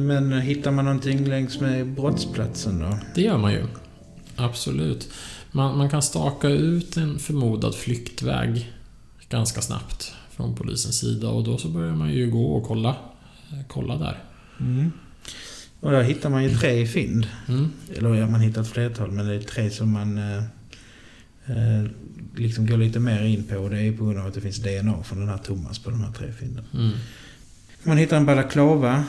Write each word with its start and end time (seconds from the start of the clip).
Men 0.00 0.32
hittar 0.32 0.70
man 0.70 0.84
någonting 0.84 1.24
längs 1.24 1.60
med 1.60 1.86
brottsplatsen 1.86 2.78
då? 2.78 2.98
Det 3.14 3.22
gör 3.22 3.38
man 3.38 3.52
ju. 3.52 3.64
Absolut. 4.36 5.12
Man, 5.52 5.78
man 5.78 5.90
kan 5.90 6.02
staka 6.02 6.48
ut 6.48 6.96
en 6.96 7.18
förmodad 7.18 7.74
flyktväg 7.74 8.72
ganska 9.28 9.60
snabbt 9.60 10.12
från 10.30 10.54
polisens 10.54 10.98
sida 10.98 11.28
och 11.28 11.44
då 11.44 11.58
så 11.58 11.68
börjar 11.68 11.94
man 11.94 12.12
ju 12.12 12.30
gå 12.30 12.46
och 12.46 12.64
kolla, 12.64 12.96
kolla 13.68 13.96
där. 13.96 14.18
Och 15.80 15.90
där 15.90 16.02
hittar 16.02 16.30
man 16.30 16.44
ju 16.44 16.50
tre 16.50 16.86
fynd. 16.86 17.26
Mm. 17.48 17.70
Eller 17.96 18.14
ja, 18.14 18.26
man 18.26 18.40
hittar 18.40 18.60
ett 18.60 18.68
flertal, 18.68 19.10
men 19.10 19.26
det 19.26 19.34
är 19.34 19.40
tre 19.40 19.70
som 19.70 19.92
man 19.92 20.18
eh, 20.18 20.36
eh, 21.46 21.84
liksom 22.36 22.66
går 22.66 22.76
lite 22.76 23.00
mer 23.00 23.22
in 23.22 23.44
på. 23.44 23.56
Och 23.56 23.70
det 23.70 23.80
är 23.80 23.92
på 23.92 24.04
grund 24.04 24.18
av 24.18 24.26
att 24.26 24.34
det 24.34 24.40
finns 24.40 24.56
DNA 24.56 25.02
från 25.02 25.18
den 25.20 25.28
här 25.28 25.38
Thomas 25.38 25.78
på 25.78 25.90
de 25.90 26.00
här 26.00 26.12
tre 26.12 26.32
fynden. 26.32 26.64
Mm. 26.74 26.90
Man 27.82 27.96
hittar 27.96 28.16
en 28.16 28.26
balaklava 28.26 29.04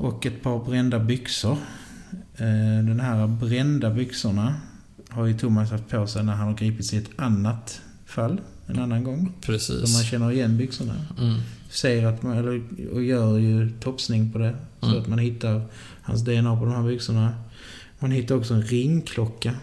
och 0.00 0.26
ett 0.26 0.42
par 0.42 0.64
brända 0.64 0.98
byxor. 0.98 1.56
Eh, 2.36 2.84
Den 2.86 3.00
här 3.00 3.26
brända 3.26 3.90
byxorna 3.90 4.54
har 5.08 5.26
ju 5.26 5.38
Thomas 5.38 5.70
haft 5.70 5.88
på 5.88 6.06
sig 6.06 6.24
när 6.24 6.32
han 6.34 6.46
har 6.48 6.54
gripits 6.54 6.92
i 6.92 6.96
ett 6.96 7.10
annat 7.16 7.80
fall. 8.06 8.40
En 8.66 8.78
annan 8.78 9.04
gång. 9.04 9.18
Så 9.18 9.22
man 9.22 9.32
Precis. 9.40 10.02
känner 10.10 10.30
igen 10.32 10.56
byxorna. 10.56 10.94
Mm. 11.20 11.40
Säger 11.70 12.06
att 12.06 12.22
man, 12.22 12.36
eller, 12.36 12.62
och 12.92 13.02
gör 13.02 13.38
ju 13.38 13.70
topsning 13.80 14.32
på 14.32 14.38
det. 14.38 14.54
Så 14.80 14.86
Mm. 14.86 14.98
att 15.02 15.08
man 15.08 15.18
hittar 15.18 15.62
hans 16.02 16.24
DNA 16.24 16.56
på 16.56 16.64
de 16.64 16.74
här 16.74 16.82
byxorna. 16.82 17.34
Man 17.98 18.10
hittar 18.10 18.34
också 18.34 18.54
en 18.54 18.62
ringklocka. 18.62 19.54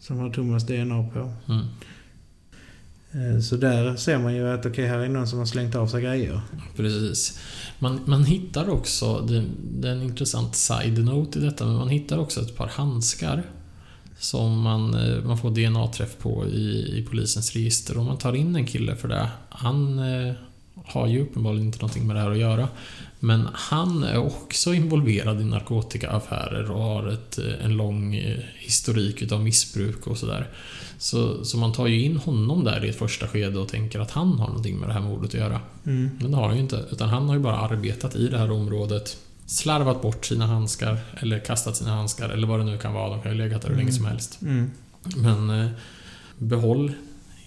Som 0.00 0.18
har 0.18 0.30
Thomas 0.30 0.66
DNA 0.66 1.08
på. 1.14 1.32
Mm. 1.52 1.66
Eh, 3.18 3.40
så 3.40 3.56
där 3.56 3.96
ser 3.96 4.18
man 4.18 4.34
ju 4.34 4.48
att 4.48 4.66
okej, 4.66 4.86
här 4.86 4.98
är 4.98 5.08
någon 5.08 5.28
som 5.28 5.38
har 5.38 5.46
slängt 5.46 5.74
av 5.74 5.86
sig 5.86 6.02
grejer. 6.02 6.40
Precis. 6.76 7.38
Man, 7.78 8.00
man 8.04 8.24
hittar 8.24 8.70
också, 8.70 9.20
det, 9.20 9.44
det 9.80 9.88
är 9.88 9.92
en 9.92 10.02
intressant 10.02 10.56
side-note 10.56 11.38
i 11.38 11.42
detta, 11.42 11.66
men 11.66 11.74
man 11.74 11.88
hittar 11.88 12.18
också 12.18 12.40
ett 12.40 12.56
par 12.56 12.68
handskar 12.68 13.42
som 14.18 14.60
man, 14.60 14.94
eh, 14.94 15.24
man 15.24 15.38
får 15.38 15.50
DNA-träff 15.50 16.18
på 16.18 16.46
i, 16.46 16.98
i 16.98 17.06
polisens 17.08 17.52
register. 17.52 17.98
Om 17.98 18.06
man 18.06 18.18
tar 18.18 18.32
in 18.32 18.56
en 18.56 18.66
kille 18.66 18.96
för 18.96 19.08
det. 19.08 19.28
Han 19.48 19.98
eh, 19.98 20.34
har 20.84 21.06
ju 21.06 21.22
uppenbarligen 21.22 21.66
inte 21.66 21.78
någonting 21.78 22.06
med 22.06 22.16
det 22.16 22.20
här 22.20 22.30
att 22.30 22.38
göra. 22.38 22.68
Men 23.20 23.48
han 23.52 24.02
är 24.02 24.18
också 24.18 24.74
involverad 24.74 25.40
i 25.40 25.44
narkotikaaffärer 25.44 26.70
och 26.70 26.82
har 26.82 27.08
ett, 27.08 27.38
eh, 27.38 27.64
en 27.64 27.76
lång 27.76 28.14
eh, 28.14 28.38
historik 28.58 29.22
utav 29.22 29.44
missbruk 29.44 30.06
och 30.06 30.18
sådär. 30.18 30.48
Så, 30.98 31.44
så 31.44 31.56
man 31.58 31.72
tar 31.72 31.86
ju 31.86 32.02
in 32.02 32.16
honom 32.16 32.64
där 32.64 32.84
i 32.84 32.88
ett 32.88 32.98
första 32.98 33.28
skede 33.28 33.58
och 33.58 33.68
tänker 33.68 34.00
att 34.00 34.10
han 34.10 34.38
har 34.38 34.46
någonting 34.46 34.78
med 34.78 34.88
det 34.88 34.92
här 34.92 35.00
mordet 35.00 35.28
att 35.28 35.40
göra. 35.40 35.60
Mm. 35.86 36.10
Men 36.20 36.30
det 36.30 36.36
har 36.36 36.46
han 36.46 36.56
ju 36.56 36.62
inte. 36.62 36.84
Utan 36.90 37.08
han 37.08 37.28
har 37.28 37.34
ju 37.34 37.40
bara 37.40 37.56
arbetat 37.56 38.16
i 38.16 38.28
det 38.28 38.38
här 38.38 38.50
området. 38.50 39.16
Slarvat 39.46 40.02
bort 40.02 40.24
sina 40.24 40.46
handskar, 40.46 40.98
eller 41.20 41.38
kastat 41.38 41.76
sina 41.76 41.90
handskar, 41.90 42.28
eller 42.28 42.46
vad 42.46 42.60
det 42.60 42.64
nu 42.64 42.78
kan 42.78 42.94
vara. 42.94 43.10
De 43.10 43.22
kan 43.22 43.32
ju 43.32 43.38
legat 43.38 43.62
där 43.62 43.68
hur 43.68 43.76
länge 43.76 43.92
som 43.92 44.04
helst. 44.04 44.38
Mm. 44.42 44.70
Men 45.16 45.50
eh, 45.50 45.70
behåll 46.38 46.92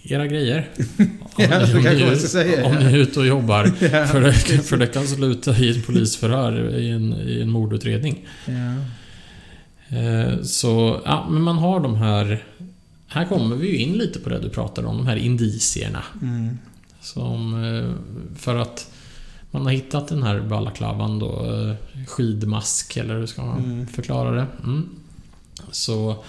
era 0.02 0.26
grejer. 0.26 0.68
Om, 0.98 1.08
Ja, 1.36 1.58
det 1.58 1.94
ni, 1.94 2.04
om, 2.04 2.10
ni, 2.10 2.16
säga, 2.16 2.66
om 2.66 2.72
ja. 2.72 2.78
ni 2.78 2.84
är 2.84 2.96
ute 2.96 3.20
och 3.20 3.26
jobbar. 3.26 3.64
Ja, 3.80 4.06
för, 4.06 4.20
det, 4.20 4.32
för 4.62 4.76
det 4.76 4.86
kan 4.86 5.06
sluta 5.06 5.56
i 5.56 5.70
ett 5.70 5.86
polisförhör 5.86 6.78
i 6.78 6.90
en, 6.90 7.12
i 7.28 7.40
en 7.42 7.50
mordutredning. 7.50 8.26
Eh, 9.88 10.42
Så, 10.42 11.00
ja, 11.04 11.26
men 11.30 11.42
man 11.42 11.58
har 11.58 11.80
de 11.80 11.94
här... 11.94 12.44
Här 13.06 13.24
kommer 13.24 13.56
vi 13.56 13.68
ju 13.68 13.76
in 13.76 13.92
lite 13.92 14.18
på 14.18 14.28
det 14.28 14.38
du 14.38 14.48
pratade 14.48 14.86
om, 14.88 14.96
de 14.96 15.06
här 15.06 15.16
indicierna. 15.16 16.02
Mm. 16.22 16.58
Som, 17.00 17.64
eh, 17.64 17.90
för 18.38 18.56
att 18.56 18.90
man 19.50 19.62
har 19.62 19.70
hittat 19.72 20.08
den 20.08 20.22
här 20.22 20.40
balaklavan 20.40 21.18
då, 21.18 21.46
eh, 21.46 22.04
skidmask 22.06 22.96
eller 22.96 23.18
hur 23.18 23.26
ska 23.26 23.42
man 23.44 23.64
Mm. 23.64 23.86
förklara 23.86 24.30
det? 24.30 24.46
Mm. 24.64 24.88
Så 25.70 26.24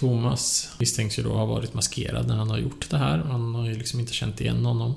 Thomas 0.00 0.68
misstänks 0.78 1.18
ju 1.18 1.22
då 1.22 1.32
ha 1.32 1.44
varit 1.46 1.74
maskerad 1.74 2.26
när 2.26 2.36
han 2.36 2.50
har 2.50 2.58
gjort 2.58 2.90
det 2.90 2.96
här. 2.96 3.24
Man 3.24 3.54
har 3.54 3.66
ju 3.66 3.74
liksom 3.74 4.00
inte 4.00 4.12
känt 4.12 4.40
igen 4.40 4.64
honom. 4.64 4.94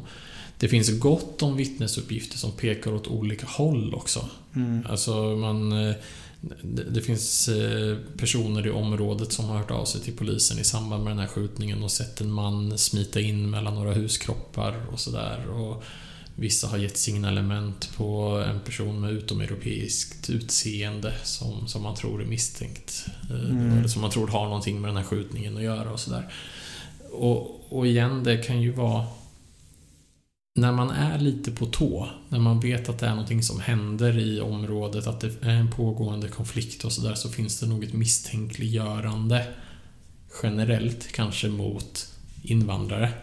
Det 0.58 0.68
finns 0.68 1.00
gott 1.00 1.44
om 1.44 1.56
vittnesuppgifter 1.58 2.38
som 2.38 2.52
pekar 2.52 2.94
åt 2.94 3.08
olika 3.08 3.46
håll 3.48 3.94
också. 3.94 4.30
Mm. 4.56 4.88
Alltså 4.90 5.14
man... 5.14 5.88
eh, 5.88 5.96
Det 6.92 7.02
finns 7.02 7.48
eh, 7.50 7.98
personer 8.18 8.68
i 8.68 8.70
området 8.72 9.34
som 9.34 9.46
har 9.46 9.58
hört 9.58 9.72
av 9.72 9.86
sig 9.86 10.02
till 10.02 10.18
polisen 10.18 10.60
i 10.60 10.64
samband 10.64 11.04
med 11.04 11.12
den 11.12 11.20
här 11.20 11.28
skjutningen 11.28 11.84
och 11.84 11.92
sett 11.92 12.22
en 12.22 12.32
man 12.32 12.78
smita 12.78 13.20
in 13.20 13.50
mellan 13.50 13.76
några 13.76 13.94
huskroppar 13.94 14.76
och 14.92 15.00
sådär. 15.00 15.50
Och 15.50 15.84
Vissa 16.36 16.68
har 16.68 16.78
gett 16.78 16.98
signalement 16.98 17.90
på 17.98 18.44
en 18.48 18.60
person 18.60 19.02
med 19.02 19.12
utomeuropeiskt 19.12 20.30
utseende 20.30 21.14
som, 21.24 21.68
som 21.68 21.84
man 21.84 21.96
tror 21.96 22.22
är 22.22 22.26
misstänkt. 22.26 23.06
eh, 23.30 23.50
Mm. 23.50 23.78
Eller 23.78 23.88
som 23.88 24.02
man 24.02 24.12
tror 24.12 24.28
har 24.28 24.46
någonting 24.46 24.82
med 24.82 24.90
den 24.90 24.98
här 24.98 25.04
skjutningen 25.04 25.58
att 25.58 25.64
göra 25.64 25.92
och 25.92 26.00
sådär. 26.00 26.34
Och, 27.12 27.62
och 27.70 27.88
igen, 27.88 28.24
det 28.24 28.38
kan 28.38 28.62
ju 28.62 28.72
vara 28.72 29.06
när 30.56 30.72
man 30.72 30.90
är 30.90 31.20
lite 31.20 31.52
på 31.52 31.66
tå, 31.66 32.10
när 32.30 32.40
man 32.40 32.60
vet 32.60 32.90
att 32.90 33.00
det 33.00 33.06
är 33.06 33.10
någonting 33.10 33.44
som 33.44 33.60
händer 33.60 34.18
i 34.20 34.42
området, 34.42 35.08
att 35.08 35.20
det 35.20 35.44
är 35.44 35.50
en 35.50 35.72
pågående 35.72 36.28
konflikt 36.28 36.84
och 36.84 36.92
sådär, 36.92 37.16
så 37.16 37.30
finns 37.30 37.60
det 37.60 37.66
nog 37.66 37.84
ett 37.84 37.94
misstänkliggörande 37.94 39.48
generellt 40.44 41.12
kanske 41.12 41.48
mot 41.48 42.08
invandrare. 42.44 43.14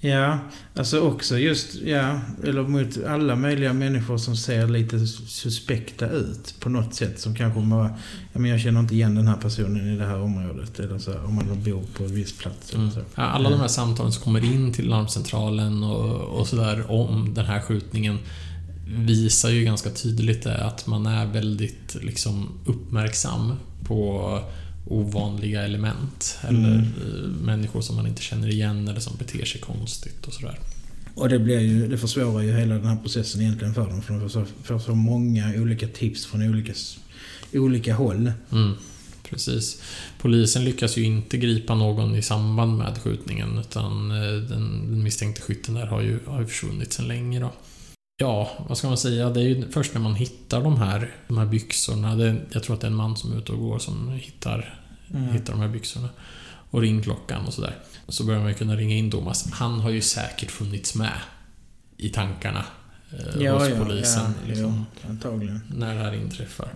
Ja, 0.00 0.38
alltså 0.76 1.00
också 1.00 1.38
just, 1.38 1.74
ja, 1.74 2.20
eller 2.44 2.62
mot 2.62 3.04
alla 3.06 3.36
möjliga 3.36 3.72
människor 3.72 4.18
som 4.18 4.36
ser 4.36 4.66
lite 4.68 5.06
suspekta 5.06 6.08
ut 6.10 6.54
på 6.60 6.68
något 6.68 6.94
sätt. 6.94 7.20
Som 7.20 7.34
kanske 7.34 7.60
bara, 7.60 7.88
ja 8.32 8.40
men 8.40 8.50
jag 8.50 8.60
känner 8.60 8.80
inte 8.80 8.94
igen 8.94 9.14
den 9.14 9.26
här 9.28 9.36
personen 9.36 9.94
i 9.94 9.96
det 9.96 10.04
här 10.06 10.20
området. 10.20 10.78
Eller 10.80 10.98
så, 10.98 11.18
om 11.18 11.34
man 11.34 11.62
bor 11.64 11.82
på 11.96 12.04
en 12.04 12.14
viss 12.14 12.38
plats. 12.38 12.70
Eller 12.70 12.82
Mm. 12.82 12.94
så. 12.94 13.00
Ja, 13.14 13.22
Alla 13.22 13.50
de 13.50 13.60
här 13.60 13.68
samtalen 13.68 14.12
som 14.12 14.22
kommer 14.22 14.44
in 14.44 14.72
till 14.72 14.88
larmcentralen 14.88 15.82
och, 15.84 16.38
och 16.40 16.46
sådär 16.46 16.90
om 16.90 17.34
den 17.34 17.44
här 17.46 17.60
skjutningen 17.60 18.18
visar 18.96 19.48
ju 19.50 19.64
ganska 19.64 19.90
tydligt 19.90 20.42
det 20.42 20.64
att 20.64 20.86
man 20.86 21.06
är 21.06 21.26
väldigt 21.26 21.96
liksom 22.02 22.48
uppmärksam 22.66 23.52
på 23.84 24.40
ovanliga 24.88 25.62
element. 25.64 26.38
Eller 26.48 26.58
Mm. 26.74 26.78
eh, 26.80 27.28
människor 27.44 27.80
som 27.80 27.96
man 27.96 28.06
inte 28.06 28.22
känner 28.22 28.48
igen 28.48 28.88
eller 28.88 29.00
som 29.00 29.16
beter 29.16 29.44
sig 29.44 29.60
konstigt 29.60 30.26
och 30.26 30.32
sådär. 30.32 30.58
Och 31.14 31.28
det, 31.28 31.38
blir 31.38 31.60
ju, 31.60 31.88
det 31.88 31.98
försvårar 31.98 32.42
ju 32.42 32.52
hela 32.56 32.74
den 32.74 32.86
här 32.86 32.96
processen 32.96 33.40
egentligen 33.40 33.74
för 33.74 33.86
dem. 33.88 34.02
För 34.02 34.14
de 34.14 34.20
får 34.20 34.28
så, 34.28 34.44
får 34.62 34.78
så 34.78 34.94
många 34.94 35.52
olika 35.56 35.88
tips 35.88 36.26
från 36.26 36.42
olika, 36.42 36.72
olika 37.52 37.94
håll. 37.94 38.32
Mm, 38.52 38.72
precis. 39.30 39.82
Polisen 40.20 40.64
lyckas 40.64 40.96
ju 40.96 41.02
inte 41.04 41.36
gripa 41.36 41.74
någon 41.74 42.16
i 42.16 42.22
samband 42.22 42.78
med 42.78 42.98
skjutningen 42.98 43.58
utan 43.58 44.10
eh, 44.10 44.32
den, 44.32 44.90
den 44.90 45.02
misstänkte 45.02 45.42
skytten 45.42 45.74
där 45.74 45.86
har 45.86 46.00
ju, 46.00 46.18
har 46.26 46.40
ju 46.40 46.46
försvunnit 46.46 46.92
sedan 46.92 47.08
länge 47.08 47.40
då. 47.40 47.52
Ja, 48.20 48.50
vad 48.68 48.78
ska 48.78 48.88
man 48.88 48.98
säga? 48.98 49.30
Det 49.30 49.40
är 49.40 49.44
ju 49.44 49.70
först 49.70 49.94
när 49.94 50.00
man 50.00 50.14
hittar 50.14 50.62
de 50.62 50.76
här, 50.76 51.10
de 51.28 51.38
här 51.38 51.46
byxorna. 51.46 52.16
Det, 52.16 52.36
jag 52.52 52.62
tror 52.62 52.74
att 52.74 52.80
det 52.80 52.86
är 52.86 52.90
en 52.90 52.96
man 52.96 53.16
som 53.16 53.32
är 53.32 53.38
ute 53.38 53.52
och 53.52 53.58
går 53.58 53.78
som 53.78 54.10
hittar, 54.10 54.80
Mm. 55.14 55.32
hittar 55.32 55.52
de 55.52 55.60
här 55.60 55.68
byxorna. 55.68 56.08
Och 56.70 56.80
ringklockan 56.80 57.46
och 57.46 57.54
sådär. 57.54 57.76
Så 58.08 58.24
börjar 58.24 58.40
man 58.40 58.48
ju 58.48 58.54
kunna 58.54 58.76
ringa 58.76 58.96
in 58.96 59.10
Thomas. 59.10 59.50
Han 59.52 59.80
har 59.80 59.90
ju 59.90 60.00
säkert 60.00 60.50
funnits 60.50 60.94
med 60.94 61.12
i 61.96 62.08
tankarna 62.08 62.64
eh, 63.10 63.54
hos 63.54 63.68
polisen. 63.78 64.34
ja, 64.42 64.48
liksom, 64.48 64.84
ja, 65.02 65.08
antagligen. 65.08 65.60
När 65.76 65.94
det 65.94 66.00
här 66.00 66.12
inträffar. 66.14 66.68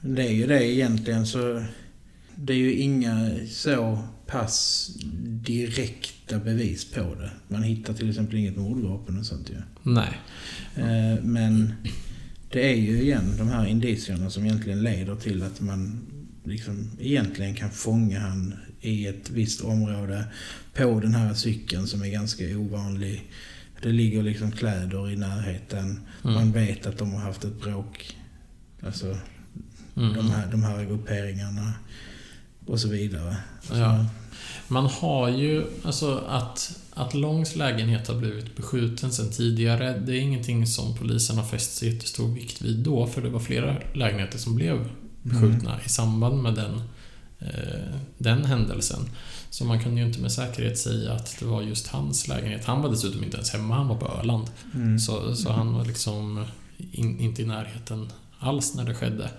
Det 0.00 0.22
är 0.26 0.32
ju 0.32 0.46
det 0.46 0.64
egentligen 0.64 1.26
så... 1.26 1.64
det 2.34 2.52
är 2.52 2.56
ju 2.56 2.74
inga 2.74 3.30
så 3.50 3.98
pass 4.26 4.90
direkta 5.24 6.38
bevis 6.38 6.90
på 6.90 7.00
det. 7.00 7.30
Man 7.48 7.62
hittar 7.62 7.94
till 7.94 8.08
exempel 8.10 8.38
inget 8.38 8.56
mordvapen 8.56 9.18
och 9.18 9.26
sånt 9.26 9.50
ju. 9.50 9.62
Nej. 9.82 10.18
Eh, 10.76 11.22
Men 11.22 11.74
det 12.48 12.72
är 12.72 12.76
ju 12.76 13.02
igen 13.02 13.34
de 13.38 13.48
här 13.48 13.66
indicierna 13.66 14.30
som 14.30 14.44
egentligen 14.44 14.82
leder 14.82 15.16
till 15.16 15.42
att 15.42 15.60
man 15.60 16.06
liksom 16.44 16.90
egentligen 17.00 17.54
kan 17.54 17.70
fånga 17.70 18.20
han 18.20 18.54
i 18.80 19.06
ett 19.06 19.30
visst 19.30 19.60
område 19.60 20.24
på 20.74 21.00
den 21.00 21.14
här 21.14 21.34
cykeln 21.34 21.86
som 21.86 22.02
är 22.02 22.08
ganska 22.08 22.44
ovanlig. 22.44 23.30
Det 23.82 23.88
ligger 23.88 24.22
liksom 24.22 24.52
kläder 24.52 25.10
i 25.10 25.16
närheten. 25.16 26.00
Mm. 26.24 26.34
Man 26.34 26.52
vet 26.52 26.86
att 26.86 26.98
de 26.98 27.12
har 27.12 27.20
haft 27.20 27.44
ett 27.44 27.60
bråk. 27.60 28.16
Alltså 28.82 29.16
Mm. 29.96 30.14
de, 30.14 30.30
här, 30.30 30.46
de 30.50 30.62
här 30.62 30.84
grupperingarna 30.84 31.72
och 32.66 32.80
så 32.80 32.88
vidare. 32.88 33.36
Så, 33.62 33.74
Ja. 33.76 34.06
Man 34.68 34.86
har 34.86 35.28
ju, 35.28 35.64
alltså 35.84 36.18
att, 36.28 36.80
att 36.94 37.14
Longs 37.14 37.56
lägenhet 37.56 38.08
har 38.08 38.14
blivit 38.14 38.56
beskjuten 38.56 39.12
sen 39.12 39.30
tidigare, 39.30 39.98
det 39.98 40.12
är 40.12 40.20
ingenting 40.20 40.66
som 40.66 40.96
polisen 40.96 41.36
har 41.36 41.44
fäst 41.44 41.74
så 41.76 41.86
jättestor 41.86 42.34
vikt 42.34 42.62
vid 42.62 42.78
då, 42.78 43.06
för 43.06 43.22
det 43.22 43.28
var 43.28 43.40
flera 43.40 43.76
lägenheter 43.94 44.38
som 44.38 44.56
blev 44.56 44.88
beskjutna 45.22 45.80
i 45.86 45.88
samband 45.88 46.42
med 46.42 46.54
den, 46.54 46.82
eh, 47.38 47.94
den 48.18 48.44
händelsen. 48.44 49.00
Så 49.50 49.64
man 49.64 49.82
kunde 49.82 50.00
ju 50.00 50.06
inte 50.06 50.20
med 50.20 50.32
säkerhet 50.32 50.78
säga 50.78 51.12
att 51.12 51.36
det 51.38 51.44
var 51.44 51.62
just 51.62 51.86
hans 51.86 52.28
lägenhet. 52.28 52.64
Han 52.64 52.82
var 52.82 52.90
dessutom 52.90 53.24
inte 53.24 53.36
ens 53.36 53.50
hemma, 53.50 53.74
han 53.74 53.88
var 53.88 53.96
på 53.96 54.06
Öland. 54.06 54.50
Mm. 54.74 54.98
Så, 54.98 55.34
så 55.34 55.52
han 55.52 55.72
var 55.72 55.84
liksom 55.84 56.44
in, 56.92 57.20
inte 57.20 57.42
i 57.42 57.46
närheten 57.46 58.12
alls 58.38 58.74
när 58.74 58.84
det 58.84 58.94
skedde. 58.94 59.30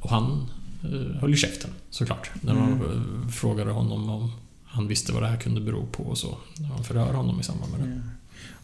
Och 0.00 0.10
han 0.10 0.50
eh, 0.82 1.20
höll 1.20 1.30
ju 1.30 1.36
käften, 1.36 1.70
såklart. 1.90 2.30
När 2.40 2.54
man 2.54 2.72
eh, 2.72 3.28
frågade 3.28 3.70
honom 3.70 4.10
om 4.10 4.32
han 4.64 4.88
visste 4.88 5.12
vad 5.12 5.22
det 5.22 5.28
här 5.28 5.36
kunde 5.36 5.60
bero 5.60 5.86
på 5.86 6.02
och 6.02 6.18
så. 6.18 6.36
När 6.58 6.68
man 6.68 6.84
förhör 6.84 7.14
honom 7.14 7.40
i 7.40 7.42
samband 7.42 7.72
med 7.72 7.80
det. 7.80 7.94
Ja. 7.94 8.00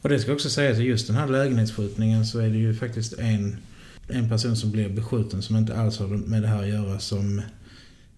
Och 0.02 0.08
det 0.08 0.20
ska 0.20 0.32
också 0.32 0.50
sägas 0.50 0.78
att 0.78 0.84
just 0.84 1.06
den 1.06 1.16
här 1.16 1.28
lägenhetsskjutningen 1.28 2.26
så 2.26 2.38
är 2.38 2.48
det 2.48 2.58
ju 2.58 2.74
faktiskt 2.74 3.12
en, 3.12 3.56
en 4.12 4.28
person 4.28 4.56
som 4.56 4.70
blir 4.70 4.88
beskjuten 4.88 5.42
som 5.42 5.56
inte 5.56 5.76
alls 5.76 5.98
har 5.98 6.06
med 6.06 6.42
det 6.42 6.48
här 6.48 6.62
att 6.62 6.68
göra 6.68 6.98
som 6.98 7.38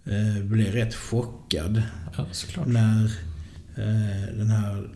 eh, 0.04 0.42
blir 0.42 0.72
rätt 0.72 0.94
chockad 0.94 1.82
Ja, 2.16 2.26
när 2.66 3.04
eh, 3.76 4.36
den 4.36 4.50
här 4.50 4.88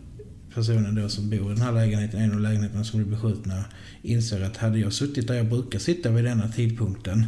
personen 0.54 0.94
då 0.94 1.08
som 1.08 1.31
bor 1.31 1.52
i 1.52 1.54
den 1.54 1.62
här 1.62 1.72
lägenheten, 1.72 2.20
en 2.20 2.32
av 2.32 2.40
lägenheterna 2.40 2.84
som 2.84 3.02
blir 3.02 3.16
beskjutna, 3.16 3.64
inser 4.02 4.40
att 4.40 4.56
hade 4.56 4.78
jag 4.78 4.93
suttit 4.93 5.28
där 5.28 5.34
jag 5.34 5.48
brukar 5.48 5.78
sitta 5.78 6.10
vid 6.10 6.25
denna 6.25 6.48
tidpunkten 6.48 7.26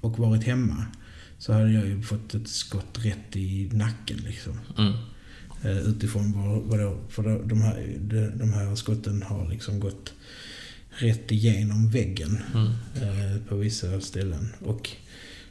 och 0.00 0.18
varit 0.18 0.44
hemma 0.44 0.86
så 1.38 1.52
hade 1.52 1.70
jag 1.70 1.86
ju 1.86 2.02
fått 2.02 2.34
ett 2.34 2.48
skott 2.48 2.98
rätt 3.04 3.36
i 3.36 3.70
nacken 3.72 4.16
liksom. 4.16 4.58
Mm. 4.78 4.92
Eh, 5.62 5.78
utifrån 5.78 6.32
vad, 6.32 6.62
vad 6.62 6.78
då, 6.78 6.98
för 7.08 7.42
de, 7.48 7.62
här, 7.62 7.96
de, 8.00 8.38
de 8.38 8.52
här 8.52 8.74
skotten 8.74 9.22
har 9.22 9.48
liksom 9.48 9.80
gått 9.80 10.12
rätt 10.98 11.32
igenom 11.32 11.90
väggen 11.90 12.38
Mm. 12.54 12.66
eh, 12.66 13.42
på 13.48 13.56
vissa 13.56 14.00
ställen. 14.00 14.48
Och 14.64 14.90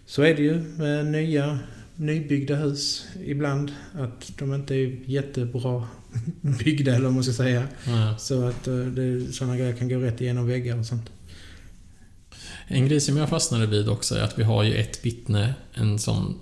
så 0.05 0.21
är 0.21 0.35
det 0.35 0.41
ju 0.41 0.59
med 0.61 1.05
nya 1.05 1.59
nybyggda 1.95 2.55
hus 2.55 3.05
ibland. 3.25 3.71
Att 3.93 4.31
de 4.39 4.53
inte 4.53 4.75
är 4.75 4.99
jättebra 5.05 5.87
byggda 6.41 6.91
eller 6.95 7.05
vad 7.05 7.13
man 7.13 7.23
ska 7.23 7.33
säga. 7.33 7.67
Ja. 7.87 8.15
Så 8.17 8.47
att 8.47 8.67
eh, 8.67 8.73
sådana 9.31 9.57
grejer 9.57 9.75
kan 9.75 9.89
gå 9.89 9.97
rätt 9.99 10.21
igenom 10.21 10.47
väggar 10.47 10.79
och 10.79 10.85
sånt. 10.85 11.09
En 12.67 12.87
grej 12.87 13.01
som 13.01 13.17
jag 13.17 13.29
fastnade 13.29 13.65
vid 13.67 13.89
också 13.89 14.15
är 14.15 14.21
att 14.21 14.39
vi 14.39 14.43
har 14.43 14.63
ju 14.63 14.73
ett 14.75 15.05
vittne, 15.05 15.53
en 15.73 15.99
sån 15.99 16.39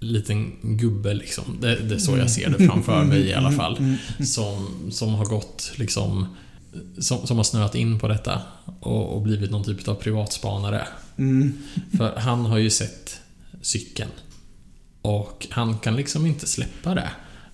liten 0.00 0.52
gubbe 0.62 1.14
liksom. 1.14 1.44
Det, 1.60 1.76
det 1.76 1.94
är 1.94 1.98
så 1.98 2.16
jag 2.16 2.30
ser 2.30 2.50
det 2.58 2.66
framför 2.66 3.04
mig 3.04 3.20
i 3.20 3.34
alla 3.34 3.52
fall. 3.52 3.96
Som, 4.26 4.66
som 4.90 5.14
har 5.14 5.24
gått 5.26 5.72
liksom... 5.76 6.26
Som, 6.98 7.26
som 7.26 7.36
har 7.36 7.44
snöat 7.44 7.74
in 7.74 7.98
på 7.98 8.08
detta 8.08 8.42
och, 8.80 9.14
och 9.14 9.22
blivit 9.22 9.50
någon 9.50 9.64
typ 9.64 9.88
av 9.88 9.94
privatspanare. 9.94 10.88
Mm. 11.16 11.58
För 11.96 12.16
han 12.16 12.46
har 12.46 12.58
ju 12.58 12.70
sett 12.70 13.20
cykeln. 13.62 14.10
Och 15.02 15.46
han 15.50 15.78
kan 15.78 15.96
liksom 15.96 16.26
inte 16.26 16.46
släppa 16.46 16.94
det. 16.94 17.10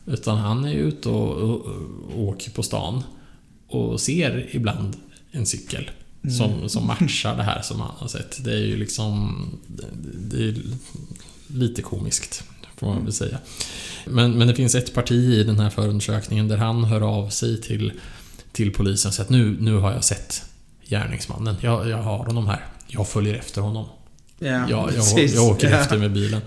Utan 0.07 0.39
han 0.39 0.65
är 0.65 0.73
ute 0.73 1.09
och, 1.09 1.33
och, 1.33 1.67
och 2.15 2.23
åker 2.23 2.51
på 2.51 2.63
stan 2.63 3.03
och 3.69 4.01
ser 4.01 4.49
ibland 4.53 4.97
en 5.31 5.47
cykel 5.47 5.91
som, 6.39 6.69
som 6.69 6.87
matchar 6.87 7.37
det 7.37 7.43
här 7.43 7.63
som 7.63 7.81
han 7.81 7.91
har 7.97 8.09
sett. 8.09 8.45
Det 8.45 8.53
är 8.53 8.67
ju 8.67 8.77
liksom... 8.77 9.45
Det, 9.67 9.87
det 10.29 10.45
är 10.45 10.55
lite 11.47 11.83
komiskt, 11.83 12.45
får 12.77 12.87
man 12.87 13.05
väl 13.05 13.13
säga. 13.13 13.39
Men, 14.07 14.33
men 14.33 14.49
det 14.49 14.55
finns 14.55 14.75
ett 14.75 14.95
parti 14.95 15.13
i 15.13 15.45
den 15.45 15.61
här 15.61 15.71
förundersökningen 15.71 16.49
där 16.49 16.57
han 16.57 16.85
hör 16.85 17.01
av 17.01 17.29
sig 17.29 17.61
till, 17.61 17.93
till 18.55 18.73
polisen 18.73 19.09
och 19.09 19.15
säger 19.15 19.25
att 19.25 19.31
nu, 19.31 19.57
nu 19.61 19.77
har 19.77 19.93
jag 19.93 20.05
sett 20.05 20.43
gärningsmannen. 20.89 21.57
Jag, 21.61 21.89
jag 21.89 22.03
har 22.03 22.19
honom 22.19 22.47
här. 22.47 22.65
Jag 22.87 23.09
följer 23.09 23.35
efter 23.35 23.61
honom. 23.61 23.87
Ja, 24.39 24.47
Ja, 24.49 24.67
jag, 24.71 24.95
precis. 24.95 25.35
jag 25.35 25.45
åker 25.45 25.71
Ja. 25.71 25.77
efter 25.77 25.99
med 25.99 26.13
bilen. 26.13 26.41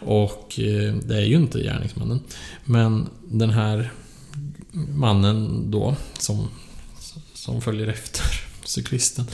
Och 0.00 0.60
eh, 0.60 0.94
det 0.94 1.16
är 1.16 1.24
ju 1.24 1.36
inte 1.36 1.58
gärningsmannen. 1.62 2.20
Men 2.64 3.08
den 3.28 3.50
här 3.50 3.90
mannen 4.94 5.70
då, 5.70 5.96
som, 6.18 6.48
som 7.34 7.60
följer 7.60 7.86
efter 7.86 8.24
cyklisten. 8.64 9.24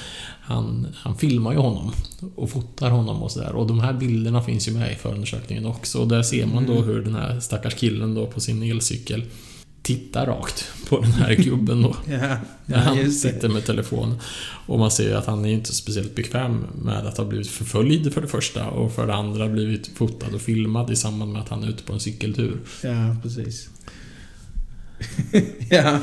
Han, 0.40 0.86
han 0.96 1.16
filmar 1.18 1.52
ju 1.52 1.58
honom 1.58 1.92
och 2.34 2.50
fotar 2.50 2.90
honom 2.90 3.22
och 3.22 3.30
sådär. 3.32 3.52
Och 3.52 3.66
de 3.66 3.80
här 3.80 3.92
bilderna 3.92 4.42
finns 4.42 4.68
ju 4.68 4.72
med 4.72 4.92
i 4.92 4.94
förundersökningen 4.94 5.66
också. 5.66 5.98
Och 5.98 6.08
där 6.08 6.22
ser 6.22 6.46
man 6.46 6.66
då 6.66 6.82
hur 6.82 7.04
den 7.04 7.14
här 7.14 7.40
stackars 7.40 7.74
killen 7.74 8.14
då 8.14 8.26
på 8.26 8.40
sin 8.40 8.62
elcykel 8.62 9.24
tittar 9.82 10.26
rakt 10.26 10.72
på 10.88 11.00
den 11.00 11.12
här 11.12 11.34
gubben 11.44 11.82
då. 11.82 11.96
Ja, 12.08 12.36
När 12.66 12.76
ja 12.76 12.78
han 12.78 13.10
sitter 13.10 13.48
med 13.48 13.64
telefonen. 13.64 14.18
Och 14.66 14.78
man 14.78 14.90
ser 14.90 15.08
ju 15.08 15.14
att 15.14 15.26
han 15.26 15.44
är 15.44 15.50
inte 15.52 15.74
speciellt 15.74 16.14
bekväm 16.14 16.66
med 16.82 17.06
att 17.06 17.18
ha 17.18 17.24
blivit 17.24 17.48
förföljd 17.48 18.14
för 18.14 18.20
det 18.20 18.28
första 18.28 18.66
och 18.66 18.92
för 18.92 19.06
det 19.06 19.14
andra 19.14 19.48
blivit 19.48 19.90
fotad 19.94 20.34
och 20.34 20.40
filmad 20.40 20.90
i 20.90 20.96
samband 20.96 21.32
med 21.32 21.42
att 21.42 21.48
han 21.48 21.64
är 21.64 21.68
ute 21.68 21.82
på 21.82 21.92
en 21.92 22.00
cykeltur. 22.00 22.58
Ja, 22.82 23.16
precis. 23.22 23.68
ja, 25.70 26.00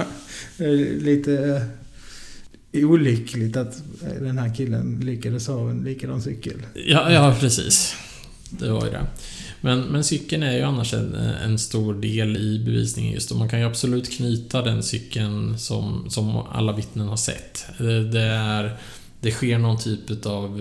det 0.58 0.66
är 0.66 1.00
lite 1.00 1.62
eh, 2.72 2.90
olyckligt 2.90 3.58
att 3.58 3.82
den 4.20 4.38
här 4.38 4.56
killen 4.56 5.00
lyckades 5.04 5.48
ha 5.48 5.70
en 5.70 5.84
likadan 5.84 6.22
cykel. 6.22 6.66
Ja, 6.74 7.12
ja 7.12 7.36
precis. 7.40 7.96
Det 8.50 8.72
var 8.72 8.86
ju 8.86 8.92
det. 8.92 9.08
Men, 9.62 9.80
men 9.80 10.04
cykeln 10.04 10.44
är 10.44 10.56
ju 10.57 10.62
annars 10.62 10.94
en, 10.94 11.15
en 11.15 11.59
stor 11.59 11.94
del 11.94 12.38
i 12.38 12.59
bevisningen 12.65 13.13
just 13.13 13.31
och 13.31 13.38
man 13.38 13.50
kan 13.50 13.59
ju 13.59 13.65
absolut 13.65 14.11
knyta 14.11 14.61
den 14.61 14.83
cykeln 14.83 15.57
som, 15.59 16.09
som 16.09 16.37
alla 16.37 16.73
vittnen 16.73 17.07
har 17.07 17.18
sett. 17.18 17.66
Det, 17.78 18.04
det 18.11 18.21
är... 18.21 18.78
Det 19.21 19.31
sker 19.31 19.57
någon 19.57 19.78
typ 19.80 20.26
av 20.26 20.57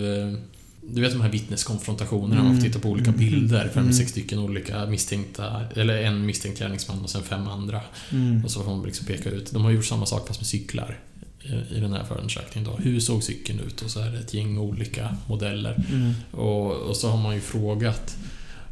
Du 0.81 1.01
vet 1.01 1.11
de 1.11 1.21
här 1.21 1.29
vittneskonfrontationerna, 1.29 2.43
man 2.43 2.55
får 2.55 2.63
titta 2.63 2.79
på 2.79 2.89
olika 2.89 3.11
bilder. 3.11 3.69
Fem, 3.73 3.93
sex 3.93 4.11
stycken 4.11 4.39
olika 4.39 4.85
misstänkta, 4.85 5.61
eller 5.75 5.97
en 6.01 6.25
misstänkt 6.25 6.59
gärningsman 6.59 7.03
och 7.03 7.09
sen 7.09 7.23
fem 7.23 7.47
andra. 7.47 7.81
Mm. 8.11 8.45
Och 8.45 8.51
så 8.51 8.63
får 8.63 8.75
man 8.75 8.85
liksom 8.85 9.05
peka 9.05 9.29
ut. 9.29 9.51
De 9.51 9.63
har 9.63 9.71
gjort 9.71 9.85
samma 9.85 10.05
sak 10.05 10.27
fast 10.27 10.39
med 10.39 10.47
cyklar 10.47 10.99
i- 11.43 11.75
i 11.77 11.79
den 11.79 11.93
här 11.93 12.03
förundersökningen. 12.03 12.71
Då. 12.71 12.83
Hur 12.83 12.99
såg 12.99 13.23
cykeln 13.23 13.59
ut? 13.59 13.81
Och 13.81 13.89
så 13.91 13.99
är 13.99 14.09
det 14.11 14.17
ett 14.19 14.33
gäng 14.33 14.57
olika 14.57 15.17
modeller. 15.27 15.83
Mm. 15.91 16.13
Och, 16.31 16.71
och 16.71 16.95
så 16.97 17.09
har 17.09 17.17
man 17.17 17.35
ju 17.35 17.41
frågat 17.41 18.17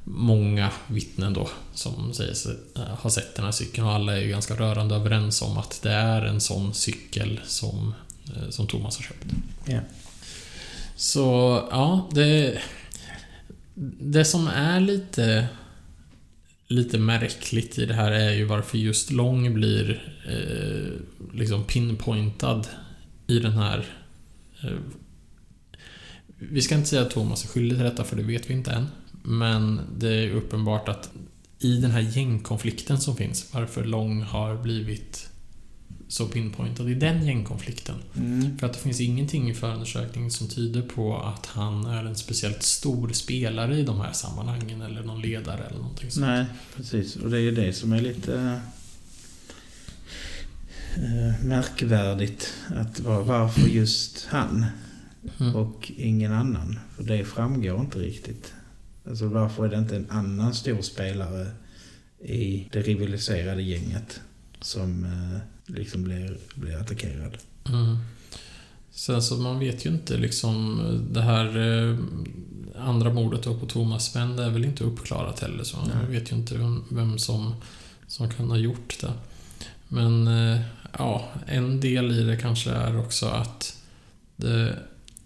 många 0.08 0.72
vittnen 0.88 1.34
då 1.34 1.50
som 1.74 2.14
säger 2.14 2.34
sig 2.34 2.56
eh, 2.76 2.82
ha 2.82 3.10
sett 3.10 3.36
den 3.36 3.46
här 3.46 3.52
cykeln 3.52 3.88
och 3.88 3.94
alla 3.94 4.18
är 4.18 4.22
ju 4.22 4.30
ganska 4.30 4.56
rörande 4.56 4.96
överens 4.96 5.42
om 5.42 5.58
att 5.58 5.80
det 5.84 5.92
är 5.92 6.22
en 6.22 6.42
sån 6.42 6.74
cykel 6.74 7.40
som, 7.46 7.94
eh, 8.36 8.50
som 8.50 8.68
Thomas 8.68 8.98
har 8.98 9.04
köpt. 9.04 9.26
Ja. 9.66 9.80
Så, 10.96 11.28
ja, 11.72 12.10
det... 12.12 12.62
Det 14.00 14.26
som 14.26 14.48
är 14.48 14.80
lite... 14.80 15.48
Lite 16.68 16.98
märkligt 16.98 17.80
i 17.80 17.86
det 17.86 17.94
här 17.94 18.12
är 18.12 18.32
ju 18.32 18.46
varför 18.46 18.78
just 18.78 19.12
Lång 19.12 19.54
blir 19.54 20.16
eh, 20.28 20.92
liksom 21.34 21.64
pinpointad 21.64 22.68
i 23.28 23.40
den 23.40 23.52
här... 23.52 23.86
Eh, 24.64 24.78
vi 26.38 26.62
ska 26.62 26.76
inte 26.76 26.90
säga 26.90 27.02
att 27.02 27.12
Thomas 27.12 27.44
är 27.44 27.48
skyldig 27.48 27.78
till 27.78 27.86
detta, 27.86 28.04
för 28.04 28.16
det 28.16 28.24
vet 28.24 28.50
vi 28.50 28.54
inte 28.54 28.72
än. 28.72 28.88
Men 29.27 29.79
det 29.98 30.10
är 30.10 30.32
uppenbart 30.32 30.89
att 30.89 31.10
i 31.60 31.77
den 31.77 31.91
här 31.91 32.01
gängkonflikten 32.01 33.00
som 33.01 33.15
finns, 33.15 33.53
varför 33.53 33.84
Lång 33.84 34.22
har 34.22 34.55
blivit 34.62 35.29
så 36.08 36.25
pinpointad 36.27 36.89
i 36.89 36.94
den 36.94 37.25
gängkonflikten. 37.25 37.96
Mm. 38.17 38.58
För 38.58 38.67
att 38.67 38.74
det 38.74 38.79
finns 38.79 39.01
ingenting 39.01 39.50
i 39.50 39.53
förundersökningen 39.53 40.32
som 40.32 40.48
tyder 40.48 40.82
på 40.82 41.17
att 41.17 41.46
han 41.46 41.86
är 41.86 42.05
en 42.05 42.15
speciellt 42.15 42.63
stor 42.63 43.10
spelare 43.10 43.77
i 43.79 43.84
de 43.84 44.01
här 44.01 44.13
sammanhangen 44.13 44.82
eller 44.82 45.03
någon 45.03 45.22
ledare 45.22 45.63
eller 45.63 45.77
någonting 45.79 46.12
sånt. 46.12 46.25
Nej, 46.25 46.46
precis. 46.75 47.15
Och 47.15 47.29
det 47.29 47.38
är 47.38 47.41
ju 47.41 47.51
det 47.51 47.74
som 47.74 47.94
är 47.94 48.01
lite 48.01 48.60
eh, 50.98 51.46
märkvärdigt. 51.46 52.53
Att 52.75 53.00
var- 53.00 53.24
varför 53.24 53.67
just 53.67 54.25
han 54.29 54.65
Mm. 55.39 55.55
och 55.55 55.91
ingen 55.98 56.32
annan? 56.34 56.79
För 56.96 57.03
det 57.03 57.25
framgår 57.25 57.79
inte 57.82 58.00
riktigt. 58.00 58.53
Alltså 59.08 59.28
varför 59.28 59.66
är 59.66 59.70
det 59.70 59.78
inte 59.78 59.96
en 59.96 60.10
annan 60.10 60.54
stor 60.54 60.82
spelare 60.82 61.48
i 62.20 62.70
det 62.72 62.82
rivaliserade 62.82 63.62
gänget 63.62 64.22
som 64.62 65.04
eh, 65.04 65.40
liksom 65.76 66.04
blir, 66.04 66.38
blir 66.56 66.78
attackerad? 66.78 67.38
Mm. 67.70 67.98
Sen 68.92 69.22
så 69.22 69.36
man 69.36 69.60
vet 69.60 69.86
ju 69.86 69.90
inte 69.90 70.18
liksom 70.18 70.80
det 71.12 71.22
här 71.22 71.58
eh, 71.58 71.98
andra 72.78 73.14
mordet 73.14 73.44
på 73.44 73.66
Thomas 73.68 74.12
Sven, 74.12 74.36
det 74.36 74.44
är 74.44 74.50
väl 74.50 74.66
inte 74.66 74.84
uppklarat 74.84 75.40
heller. 75.40 75.64
Så 75.64 75.78
man 75.78 76.12
vet 76.12 76.32
ju 76.32 76.36
inte 76.36 76.58
vem, 76.58 76.84
vem 76.92 77.18
som, 77.18 77.56
som 78.08 78.30
kan 78.30 78.50
ha 78.50 78.58
gjort 78.58 78.98
det. 79.02 79.14
Men 79.88 80.28
eh, 80.28 80.62
ja, 80.98 81.30
en 81.46 81.80
del 81.80 82.12
i 82.12 82.24
det 82.24 82.38
kanske 82.38 82.72
är 82.72 83.00
också 83.00 83.26
att 83.26 83.78
det, 84.36 84.80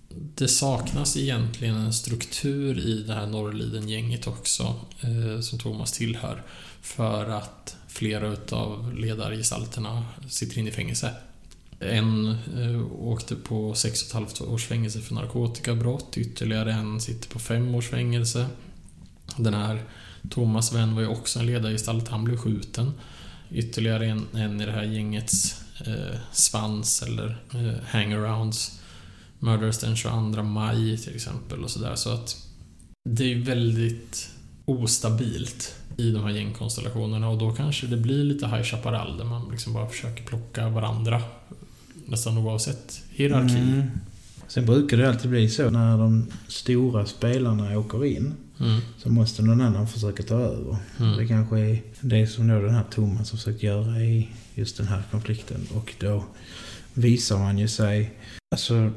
det 0.09 0.47
saknas 0.47 1.17
egentligen 1.17 1.75
en 1.75 1.93
struktur 1.93 2.79
i 2.79 3.03
det 3.03 3.13
här 3.13 3.27
Norrliden-gänget 3.27 4.27
också, 4.27 4.75
eh, 5.01 5.41
som 5.41 5.59
Thomas 5.59 5.91
tillhör, 5.91 6.43
för 6.81 7.29
att 7.29 7.75
flera 7.87 8.27
utav 8.27 8.93
ledargestalterna 8.93 10.05
sitter 10.29 10.59
inne 10.59 10.69
i 10.69 10.73
fängelse. 10.73 11.13
En 11.79 12.27
eh, 12.57 12.91
åkte 12.91 13.35
på 13.35 13.73
6,5 13.73 14.53
års 14.53 14.65
fängelse 14.65 15.01
för 15.01 15.15
narkotikabrott, 15.15 16.17
ytterligare 16.17 16.73
en 16.73 17.01
sitter 17.01 17.29
på 17.29 17.39
5 17.39 17.75
års 17.75 17.87
fängelse. 17.87 18.45
Den 19.37 19.53
här 19.53 19.83
Thomas 20.29 20.73
vän 20.73 20.95
var 20.95 21.01
ju 21.01 21.07
också 21.07 21.39
en 21.39 21.45
ledargestalt, 21.45 22.07
han 22.07 22.23
blev 22.23 22.37
skjuten. 22.37 22.93
Ytterligare 23.51 24.05
en, 24.05 24.27
en 24.33 24.61
i 24.61 24.65
det 24.65 24.71
här 24.71 24.83
gängets 24.83 25.61
eh, 25.85 26.17
svans 26.31 27.03
eller 27.03 27.43
eh, 27.53 27.83
hangarounds 27.87 28.78
mördades 29.39 29.79
den 29.79 29.95
22 29.95 30.43
maj 30.43 30.97
till 30.97 31.15
exempel 31.15 31.63
och 31.63 31.69
sådär. 31.69 31.95
Så 31.95 32.09
att 32.09 32.37
det 33.09 33.33
är 33.33 33.39
väldigt 33.39 34.29
ostabilt 34.65 35.75
i 35.97 36.11
de 36.11 36.23
här 36.23 36.31
gängkonstellationerna 36.31 37.29
och 37.29 37.37
då 37.37 37.51
kanske 37.51 37.87
det 37.87 37.97
blir 37.97 38.23
lite 38.23 38.47
High 38.47 38.63
Chaparral 38.63 39.17
där 39.17 39.25
man 39.25 39.51
liksom 39.51 39.73
bara 39.73 39.89
försöker 39.89 40.23
plocka 40.23 40.69
varandra 40.69 41.21
nästan 42.05 42.37
oavsett 42.37 43.01
hierarki. 43.09 43.57
Mm. 43.57 43.83
Sen 44.47 44.65
brukar 44.65 44.97
det 44.97 45.09
alltid 45.09 45.31
bli 45.31 45.49
så 45.49 45.69
när 45.69 45.97
de 45.97 46.27
stora 46.47 47.05
spelarna 47.05 47.79
åker 47.79 48.05
in 48.05 48.33
Mm. 48.59 48.81
så 48.97 49.09
måste 49.09 49.41
någon 49.41 49.61
annan 49.61 49.87
försöka 49.87 50.23
ta 50.23 50.35
över. 50.35 50.77
Mm. 50.99 51.17
Det 51.17 51.27
kanske 51.27 51.59
är 51.59 51.81
det 52.01 52.27
som 52.27 52.47
då 52.47 52.61
den 52.61 52.75
här 52.75 52.83
Thomas 52.91 53.31
har 53.31 53.37
försökt 53.37 53.63
göra 53.63 54.01
i 54.01 54.29
just 54.55 54.77
den 54.77 54.87
här 54.87 55.03
konflikten. 55.11 55.67
Och 55.73 55.95
då 55.99 56.23
visar 56.93 57.37
man 57.37 57.57
ju 57.57 57.67
sig... 57.67 58.13
Alltså, 58.51 58.91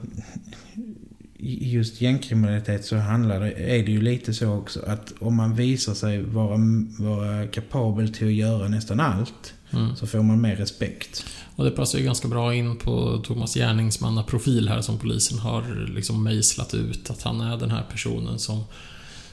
just 1.44 2.00
gängkriminalitet 2.00 2.84
så 2.84 2.96
handlar 2.96 3.40
det, 3.40 3.52
är 3.52 3.84
det 3.84 3.92
ju 3.92 4.00
lite 4.00 4.34
så 4.34 4.52
också 4.52 4.80
att 4.86 5.12
om 5.18 5.36
man 5.36 5.54
visar 5.54 5.94
sig 5.94 6.22
vara, 6.22 6.58
vara 6.98 7.46
kapabel 7.46 8.14
till 8.14 8.26
att 8.26 8.32
göra 8.32 8.68
nästan 8.68 9.00
allt 9.00 9.54
Mm. 9.72 9.96
så 9.96 10.06
får 10.06 10.22
man 10.22 10.40
mer 10.40 10.56
respekt. 10.56 11.24
Och 11.56 11.64
det 11.64 11.70
passar 11.70 11.98
ju 11.98 12.04
ganska 12.04 12.28
bra 12.28 12.54
in 12.54 12.76
på 12.76 13.22
Thomas 13.24 13.54
gärningsmannaprofil 13.54 14.68
här 14.68 14.80
som 14.80 14.98
polisen 14.98 15.38
har 15.38 15.88
liksom 15.94 16.24
mejslat 16.24 16.74
ut. 16.74 17.10
Att 17.10 17.22
han 17.22 17.40
är 17.40 17.56
den 17.56 17.70
här 17.70 17.84
personen 17.90 18.38
som, 18.38 18.64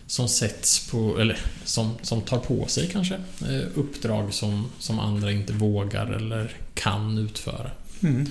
som 0.08 0.28
sätts 0.28 0.92
på, 0.92 1.20
eller 1.20 1.38
som, 1.64 1.92
som 2.02 2.22
tar 2.22 2.38
på 2.38 2.66
sig 2.68 2.90
kanske, 2.92 3.16
eh, 3.42 3.68
uppdrag 3.76 4.34
som, 4.34 4.66
som 4.80 5.00
andra 5.00 5.32
inte 5.32 5.54
vågar 5.54 6.08
eller 6.08 6.52
kan 6.74 7.18
utföra. 7.18 7.72
Mm. 8.04 8.26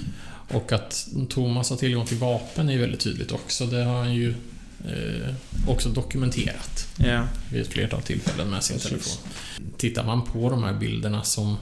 Och 0.51 0.73
att 0.73 1.09
Thomas 1.29 1.71
har 1.71 1.77
tillgång 1.77 2.07
till 2.07 2.17
vapen 2.17 2.69
är 2.69 2.79
väldigt 2.79 3.01
tydligt 3.01 3.33
också. 3.33 3.67
Det 3.67 3.85
har 3.85 3.99
han 3.99 4.15
ju 4.15 4.35
eh, 4.87 5.35
också 5.69 5.89
dokumenterat 5.89 6.89
Ja. 6.99 7.27
vid 7.53 7.61
ett 7.63 7.69
flertal 7.69 8.03
tillfällen 8.03 8.51
med 8.51 8.63
sin 8.65 8.77
Precis. 8.79 8.91
telefon. 8.91 9.33
Tittar 9.77 10.05
man 10.05 10.23
på 10.27 10.51
de 10.51 10.63
här 10.63 10.75
bilderna 10.75 11.23
som, 11.23 11.57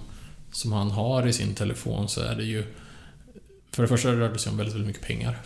som 0.52 0.72
han 0.72 0.90
har 0.90 1.26
i 1.26 1.32
sin 1.32 1.54
telefon 1.54 2.08
så 2.08 2.20
är 2.20 2.34
det 2.36 2.44
ju... 2.44 2.64
För 3.70 3.82
det 3.82 3.88
första 3.88 4.12
rör 4.12 4.32
det 4.32 4.38
sig 4.38 4.50
om 4.50 4.56
väldigt, 4.56 4.74
väldigt 4.74 4.86
mycket 4.88 5.06
pengar. 5.06 5.38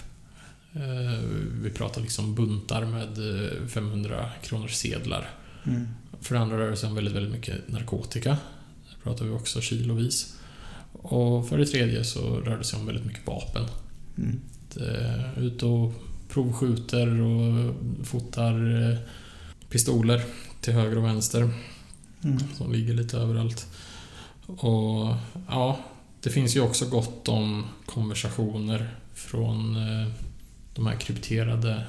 Eh, 0.75 1.19
Vi 1.63 1.71
pratar 1.71 2.01
liksom 2.01 2.35
buntar 2.35 2.85
med 2.85 3.43
eh, 3.63 3.67
500 3.69 4.31
kronors 4.43 4.75
sedlar. 4.75 5.31
Mm. 5.67 5.89
För 6.21 6.35
det 6.35 6.41
andra 6.41 6.59
rör 6.59 6.71
det 6.71 6.77
sig 6.77 6.89
om 6.89 6.95
väldigt, 6.95 7.15
väldigt 7.15 7.33
mycket 7.33 7.69
narkotika. 7.69 8.31
Där 8.31 8.97
pratar 9.03 9.25
vi 9.25 9.31
också 9.31 9.61
kilovis. 9.61 10.35
Och 11.03 11.49
för 11.49 11.59
det 11.59 11.67
tredje 11.67 12.05
så 12.05 12.41
rör 12.41 12.59
det 12.59 12.65
sig 12.65 12.79
om 12.79 12.87
väldigt 12.87 13.07
mycket 13.07 13.27
vapen. 13.27 13.67
Mm. 14.19 14.41
Eh, 14.77 15.39
Ut 15.39 15.63
och 15.63 15.93
provskjuter 16.29 17.21
och 17.21 17.75
fotar 18.07 18.83
eh, 18.91 18.99
pistoler 19.71 20.25
till 20.61 20.73
höger 20.73 20.99
och 20.99 21.05
vänster. 21.05 21.51
Mm. 22.25 22.39
Som 22.57 22.73
ligger 22.73 22.95
lite 22.95 23.17
överallt. 23.17 23.67
Och 24.47 25.15
ja, 25.49 25.79
det 26.21 26.31
finns 26.31 26.57
ju 26.57 26.61
också 26.61 26.87
gott 26.87 27.29
om 27.29 27.65
konversationer 27.87 28.95
från 29.15 29.77
eh, 29.77 30.09
de 30.75 30.87
här 30.87 30.97
krypterade 30.97 31.85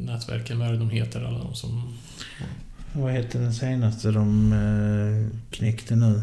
nätverken. 0.00 0.58
Vad 0.58 0.68
är 0.68 0.72
det 0.72 0.78
de 0.78 0.90
heter? 0.90 1.24
Alla 1.24 1.38
de 1.38 1.54
som... 1.54 1.98
Vad 2.92 3.12
heter 3.12 3.40
den 3.40 3.54
senaste 3.54 4.10
de 4.10 5.30
knäckte 5.50 5.96
nu? 5.96 6.22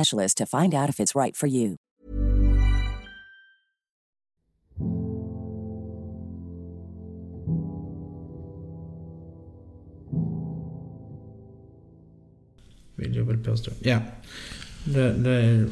to 0.35 0.45
find 0.45 0.73
out 0.73 0.89
if 0.89 0.99
it's 0.99 1.15
right 1.15 1.37
for 1.37 1.47
you. 1.47 1.75
Vill 12.95 13.15
jag 13.15 13.25
väl 13.25 13.43
påstå. 13.43 13.71
Ja. 13.81 14.01
Det, 14.83 15.13
det, 15.13 15.65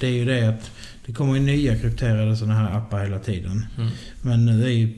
det 0.00 0.06
är 0.06 0.12
ju 0.12 0.24
det 0.24 0.48
att 0.48 0.70
det 1.06 1.12
kommer 1.12 1.34
ju 1.34 1.40
nya 1.40 1.78
krypterade 1.78 2.36
sådana 2.36 2.54
här 2.54 2.78
appar 2.78 3.04
hela 3.04 3.18
tiden. 3.18 3.66
Mm. 3.78 3.90
Men 4.22 4.46
nu 4.46 4.64
är 4.64 4.70
ju, 4.70 4.92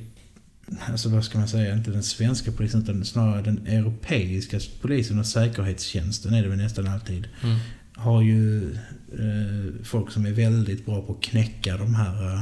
alltså 0.87 1.09
vad 1.09 1.25
ska 1.25 1.39
man 1.39 1.49
säga, 1.49 1.75
inte 1.75 1.91
den 1.91 2.03
svenska 2.03 2.53
polisen 2.53 2.83
utan 2.83 3.05
snarare 3.05 3.43
den 3.43 3.67
europeiska 3.67 4.61
polisen 4.81 5.19
och 5.19 5.27
säkerhetstjänsten 5.27 6.35
är 6.35 6.43
det 6.43 6.49
väl 6.49 6.59
nästan 6.59 6.89
alltid. 6.89 7.29
Mm. 7.43 7.59
Har 7.99 8.23
ju 8.23 8.73
eh, 9.13 9.85
folk 9.85 10.11
som 10.11 10.27
är 10.27 10.33
väldigt 10.33 10.87
bra 10.87 11.03
på 11.03 11.13
att 11.13 11.23
knäcka 11.23 11.77
de 11.77 11.95
här 11.95 12.41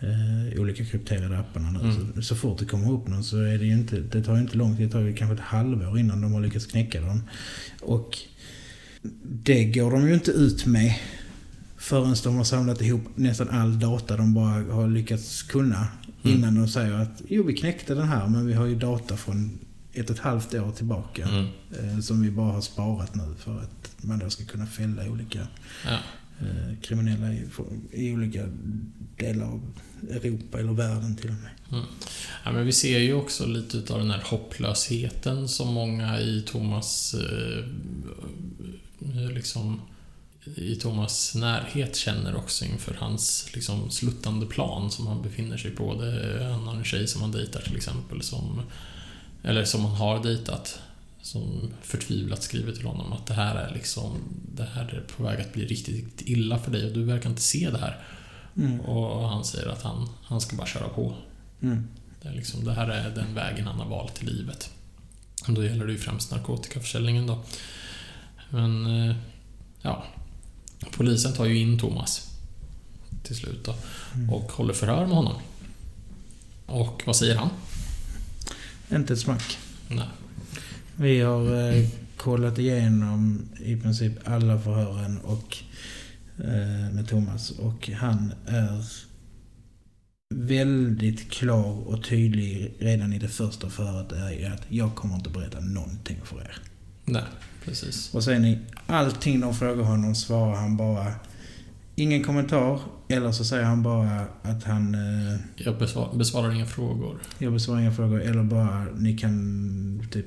eh, 0.00 0.60
olika 0.60 0.84
krypterade 0.84 1.38
apparna 1.38 1.70
nu. 1.70 1.80
Mm. 1.80 2.12
Så, 2.14 2.22
så 2.22 2.36
fort 2.36 2.58
det 2.58 2.64
kommer 2.64 2.92
upp 2.92 3.08
någon 3.08 3.24
så 3.24 3.36
är 3.36 3.58
det 3.58 3.64
ju 3.64 3.72
inte, 3.72 4.00
det 4.00 4.22
tar 4.22 4.34
ju 4.34 4.40
inte 4.40 4.56
lång 4.56 4.76
tid, 4.76 4.88
det 4.88 4.92
tar 4.92 5.00
ju 5.00 5.14
kanske 5.14 5.34
ett 5.34 5.40
halvår 5.40 5.98
innan 5.98 6.20
de 6.20 6.32
har 6.32 6.40
lyckats 6.40 6.66
knäcka 6.66 7.00
dem. 7.00 7.22
Och 7.80 8.18
det 9.22 9.64
går 9.64 9.90
de 9.90 10.08
ju 10.08 10.14
inte 10.14 10.30
ut 10.30 10.66
med 10.66 10.94
förrän 11.76 12.14
de 12.24 12.36
har 12.36 12.44
samlat 12.44 12.82
ihop 12.82 13.02
nästan 13.14 13.48
all 13.48 13.78
data 13.78 14.16
de 14.16 14.34
bara 14.34 14.72
har 14.74 14.88
lyckats 14.88 15.42
kunna. 15.42 15.86
Mm. 16.22 16.36
Innan 16.36 16.54
de 16.54 16.68
säger 16.68 16.92
att 16.92 17.22
jo 17.28 17.42
vi 17.42 17.54
knäckte 17.54 17.94
den 17.94 18.08
här 18.08 18.28
men 18.28 18.46
vi 18.46 18.52
har 18.52 18.66
ju 18.66 18.74
data 18.74 19.16
från 19.16 19.58
ett 19.96 20.10
och 20.10 20.16
ett 20.16 20.22
halvt 20.22 20.54
år 20.54 20.72
tillbaka. 20.72 21.24
Mm. 21.28 21.46
Eh, 21.80 22.00
som 22.00 22.22
vi 22.22 22.30
bara 22.30 22.52
har 22.52 22.60
sparat 22.60 23.14
nu 23.14 23.34
för 23.38 23.58
att 23.58 24.04
man 24.04 24.18
då 24.18 24.30
ska 24.30 24.44
kunna 24.44 24.66
fälla 24.66 25.10
olika 25.10 25.46
Ja. 25.84 25.98
eh, 26.40 26.78
kriminella 26.82 27.32
i, 27.32 27.46
i 27.92 28.12
olika 28.12 28.44
delar 29.16 29.46
av 29.46 29.72
Europa 30.10 30.58
eller 30.58 30.72
världen 30.72 31.16
till 31.16 31.28
och 31.28 31.36
med. 31.36 31.50
Mm. 31.72 31.84
Ja, 32.44 32.52
men 32.52 32.66
vi 32.66 32.72
ser 32.72 32.98
ju 32.98 33.14
också 33.14 33.46
lite 33.46 33.76
utav 33.76 33.98
den 33.98 34.10
här 34.10 34.22
hopplösheten 34.24 35.48
som 35.48 35.74
många 35.74 36.20
i 36.20 36.42
Thomas 36.46 37.14
eh, 37.14 37.64
liksom 39.34 39.80
i 40.54 40.76
Thomas 40.76 41.34
närhet 41.34 41.96
känner 41.96 42.36
också 42.36 42.64
inför 42.64 42.94
hans 42.94 43.48
liksom, 43.54 43.90
sluttande 43.90 44.46
plan 44.46 44.90
som 44.90 45.06
han 45.06 45.22
befinner 45.22 45.56
sig 45.56 45.70
på. 45.70 45.94
Det, 45.94 46.44
har 46.44 46.74
en 46.74 46.84
tjej 46.84 47.06
som 47.06 47.22
han 47.22 47.32
dejtar 47.32 47.60
till 47.60 47.76
exempel, 47.76 48.22
som, 48.22 48.62
eller 49.46 49.64
som 49.64 49.84
han 49.84 49.94
har 49.94 50.22
dejtat, 50.22 50.80
som 51.22 51.72
förtvivlat 51.82 52.42
skriver 52.42 52.72
till 52.72 52.86
honom 52.86 53.12
att 53.12 53.26
det 53.26 53.34
här 53.34 53.54
är 53.54 53.74
liksom, 53.74 54.18
det 54.54 54.68
här 54.74 54.82
är 54.82 55.00
på 55.16 55.22
väg 55.22 55.40
att 55.40 55.52
bli 55.52 55.66
riktigt, 55.66 55.94
riktigt 55.94 56.28
illa 56.28 56.58
för 56.58 56.70
dig 56.70 56.86
och 56.86 56.92
du 56.92 57.04
verkar 57.04 57.30
inte 57.30 57.42
se 57.42 57.70
det 57.70 57.78
här. 57.78 58.04
Mm. 58.56 58.80
Och 58.80 59.28
han 59.28 59.44
säger 59.44 59.68
att 59.68 59.82
han, 59.82 60.08
han 60.22 60.40
ska 60.40 60.56
bara 60.56 60.66
köra 60.66 60.88
på. 60.88 61.14
Mm. 61.62 61.88
Det, 62.22 62.28
är 62.28 62.32
liksom, 62.32 62.64
det 62.64 62.72
här 62.72 62.88
är 62.88 63.10
den 63.10 63.34
vägen 63.34 63.66
han 63.66 63.80
har 63.80 63.86
valt 63.86 64.22
i 64.22 64.26
livet. 64.26 64.70
Och 65.48 65.54
då 65.54 65.64
gäller 65.64 65.86
det 65.86 65.92
ju 65.92 65.98
främst 65.98 66.30
narkotikaförsäljningen 66.30 67.26
då. 67.26 67.44
Men, 68.50 68.86
eh, 68.86 69.16
ja. 69.82 70.04
Polisen 70.90 71.32
tar 71.32 71.44
ju 71.44 71.58
in 71.58 71.78
Thomas 71.78 72.30
till 73.22 73.36
slut 73.36 73.64
då. 73.64 73.74
Och 74.34 74.52
håller 74.52 74.74
förhör 74.74 75.06
med 75.06 75.16
honom. 75.16 75.34
Och 76.66 77.02
vad 77.06 77.16
säger 77.16 77.36
han? 77.36 77.50
Inte 78.92 79.12
ett 79.12 79.18
smack. 79.18 79.58
Nej. 79.88 80.08
Vi 80.96 81.20
har 81.20 81.70
eh, 81.70 81.88
kollat 82.16 82.58
igenom 82.58 83.48
i 83.58 83.76
princip 83.76 84.12
alla 84.24 84.60
förhören 84.60 85.18
och, 85.18 85.56
eh, 86.38 86.94
med 86.94 87.08
Thomas 87.08 87.50
och 87.50 87.88
han 87.88 88.34
är 88.46 88.84
väldigt 90.34 91.30
klar 91.30 91.88
och 91.88 92.04
tydlig 92.04 92.74
redan 92.78 93.12
i 93.12 93.18
det 93.18 93.28
första 93.28 93.70
förhöret 93.70 94.12
är 94.12 94.50
att 94.50 94.62
jag 94.68 94.94
kommer 94.94 95.14
inte 95.14 95.30
berätta 95.30 95.60
någonting 95.60 96.16
för 96.24 96.40
er. 96.40 96.56
Nej, 97.04 97.24
precis. 97.64 98.14
Och 98.14 98.24
sen 98.24 98.44
i 98.44 98.58
allting 98.86 99.40
de 99.40 99.54
frågar 99.54 99.84
honom 99.84 100.14
svarar 100.14 100.54
han 100.54 100.76
bara 100.76 101.14
ingen 101.96 102.24
kommentar 102.24 102.80
eller 103.08 103.32
så 103.32 103.44
säger 103.44 103.64
han 103.64 103.82
bara 103.82 104.20
att 104.42 104.64
han 104.64 104.94
eh, 104.94 105.40
Jag 105.56 105.78
besvar, 105.78 106.14
besvarar 106.14 106.54
inga 106.54 106.66
frågor. 106.66 107.18
jag 107.38 107.52
besvarar 107.52 107.80
inga 107.80 107.92
frågor 107.92 108.20
eller 108.20 108.42
bara 108.42 108.84
ni 108.96 109.18
kan 109.18 110.08
typ 110.12 110.26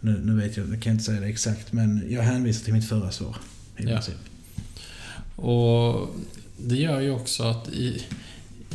nu, 0.00 0.20
nu 0.24 0.36
vet 0.40 0.56
jag, 0.56 0.68
jag 0.68 0.82
kan 0.82 0.92
inte 0.92 1.04
säga 1.04 1.20
det 1.20 1.26
exakt 1.26 1.72
men 1.72 2.06
jag 2.08 2.22
hänvisar 2.22 2.64
till 2.64 2.74
mitt 2.74 2.88
förra 2.88 3.10
svar. 3.10 3.36
I 3.76 3.82
Ja. 3.82 3.88
princip. 3.94 4.14
Och 5.36 6.08
det 6.58 6.76
gör 6.76 7.00
ju 7.00 7.10
också 7.10 7.42
att 7.42 7.68
i, 7.68 8.02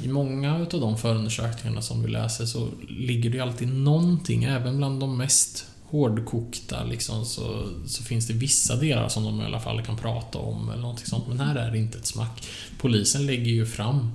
i 0.03 0.07
många 0.07 0.59
utav 0.59 0.81
de 0.81 0.97
förundersökningarna 0.97 1.81
som 1.81 2.01
vi 2.03 2.07
läser 2.07 2.45
så 2.45 2.69
ligger 2.89 3.29
det 3.29 3.37
ju 3.37 3.43
alltid 3.43 3.67
någonting, 3.73 4.43
även 4.43 4.77
bland 4.77 4.99
de 4.99 5.17
mest 5.17 5.65
hårdkokta 5.89 6.83
liksom, 6.83 7.25
så, 7.25 7.69
så 7.87 8.03
finns 8.03 8.27
det 8.27 8.33
vissa 8.33 8.75
delar 8.75 9.09
som 9.09 9.23
de 9.23 9.41
i 9.41 9.45
alla 9.45 9.59
fall 9.59 9.81
kan 9.81 9.97
prata 9.97 10.37
om 10.37 10.69
eller 10.69 10.81
någonting 10.81 11.05
sånt. 11.05 11.27
Men 11.27 11.39
här 11.39 11.55
är 11.55 11.71
det 11.71 11.77
inte 11.77 11.97
ett 11.97 12.05
smack. 12.05 12.47
Polisen 12.77 13.25
lägger 13.25 13.51
ju 13.51 13.65
fram 13.65 14.11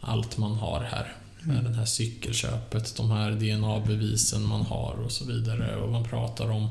allt 0.00 0.38
man 0.38 0.52
har 0.52 0.80
här. 0.80 1.16
Med 1.40 1.64
det 1.64 1.74
här 1.74 1.84
cykelköpet, 1.84 2.96
de 2.96 3.10
här 3.10 3.30
DNA-bevisen 3.30 4.46
man 4.46 4.62
har 4.62 4.94
och 5.04 5.12
så 5.12 5.24
vidare. 5.24 5.76
Och 5.76 5.92
man 5.92 6.04
pratar 6.04 6.50
om, 6.50 6.70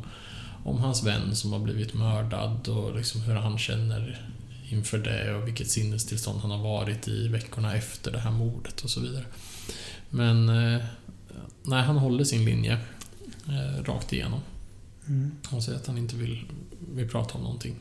om 0.63 0.77
hans 0.77 1.03
vän 1.03 1.35
som 1.35 1.53
har 1.53 1.59
blivit 1.59 1.93
mördad 1.93 2.67
och 2.67 2.95
liksom 2.95 3.21
hur 3.21 3.35
han 3.35 3.57
känner 3.57 4.21
inför 4.69 4.97
det 4.97 5.35
och 5.35 5.47
vilket 5.47 5.69
sinnestillstånd 5.69 6.41
han 6.41 6.51
har 6.51 6.63
varit 6.63 7.07
i 7.07 7.27
veckorna 7.27 7.75
efter 7.75 8.11
det 8.11 8.19
här 8.19 8.31
mordet 8.31 8.81
och 8.83 8.89
så 8.89 8.99
vidare. 8.99 9.25
Men 10.09 10.49
eh, 10.49 10.81
nej, 11.63 11.83
han 11.83 11.97
håller 11.97 12.23
sin 12.23 12.45
linje 12.45 12.77
eh, 13.49 13.83
rakt 13.83 14.13
igenom. 14.13 14.39
Mm. 15.07 15.31
Han 15.43 15.61
säger 15.61 15.77
att 15.79 15.87
han 15.87 15.97
inte 15.97 16.15
vill, 16.15 16.45
vill 16.93 17.09
prata 17.09 17.33
om 17.33 17.43
någonting. 17.43 17.75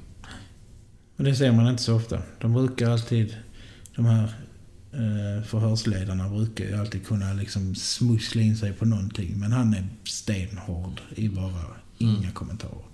Och 1.17 1.25
det 1.25 1.37
ser 1.37 1.53
man 1.53 1.69
inte 1.69 1.83
så 1.83 1.95
ofta. 1.95 2.23
De 2.41 2.53
brukar 2.53 2.91
alltid, 2.91 3.37
de 3.97 4.05
här 4.07 4.25
eh, 4.93 5.45
förhörsledarna 5.45 6.29
brukar 6.29 6.65
ju 6.65 6.77
alltid 6.77 7.07
kunna 7.07 7.33
liksom 7.33 7.75
smussla 7.75 8.43
in 8.43 8.57
sig 8.57 8.73
på 8.73 8.85
någonting. 8.85 9.39
Men 9.39 9.53
han 9.53 9.75
är 9.75 9.89
stenhård 10.05 11.01
i 11.15 11.29
bara 11.29 11.65
inga 11.99 12.19
Mm. 12.19 12.33
kommentarer. 12.33 12.85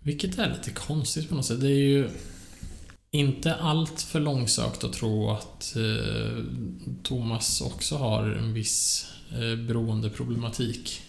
Vilket 0.00 0.38
är 0.38 0.50
lite 0.50 0.70
konstigt 0.70 1.28
på 1.28 1.34
något 1.34 1.46
sätt. 1.46 1.60
Det 1.60 1.70
är 1.70 1.88
ju 1.88 2.08
inte 3.10 3.54
allt 3.54 4.02
för 4.02 4.20
långsökt 4.20 4.84
att 4.84 4.92
tro 4.92 5.30
att 5.30 5.76
eh, 5.76 6.44
Thomas 7.02 7.60
också 7.60 7.96
har 7.96 8.24
en 8.30 8.52
viss 8.52 9.06
eh, 9.32 9.56
beroendeproblematik 9.66 11.02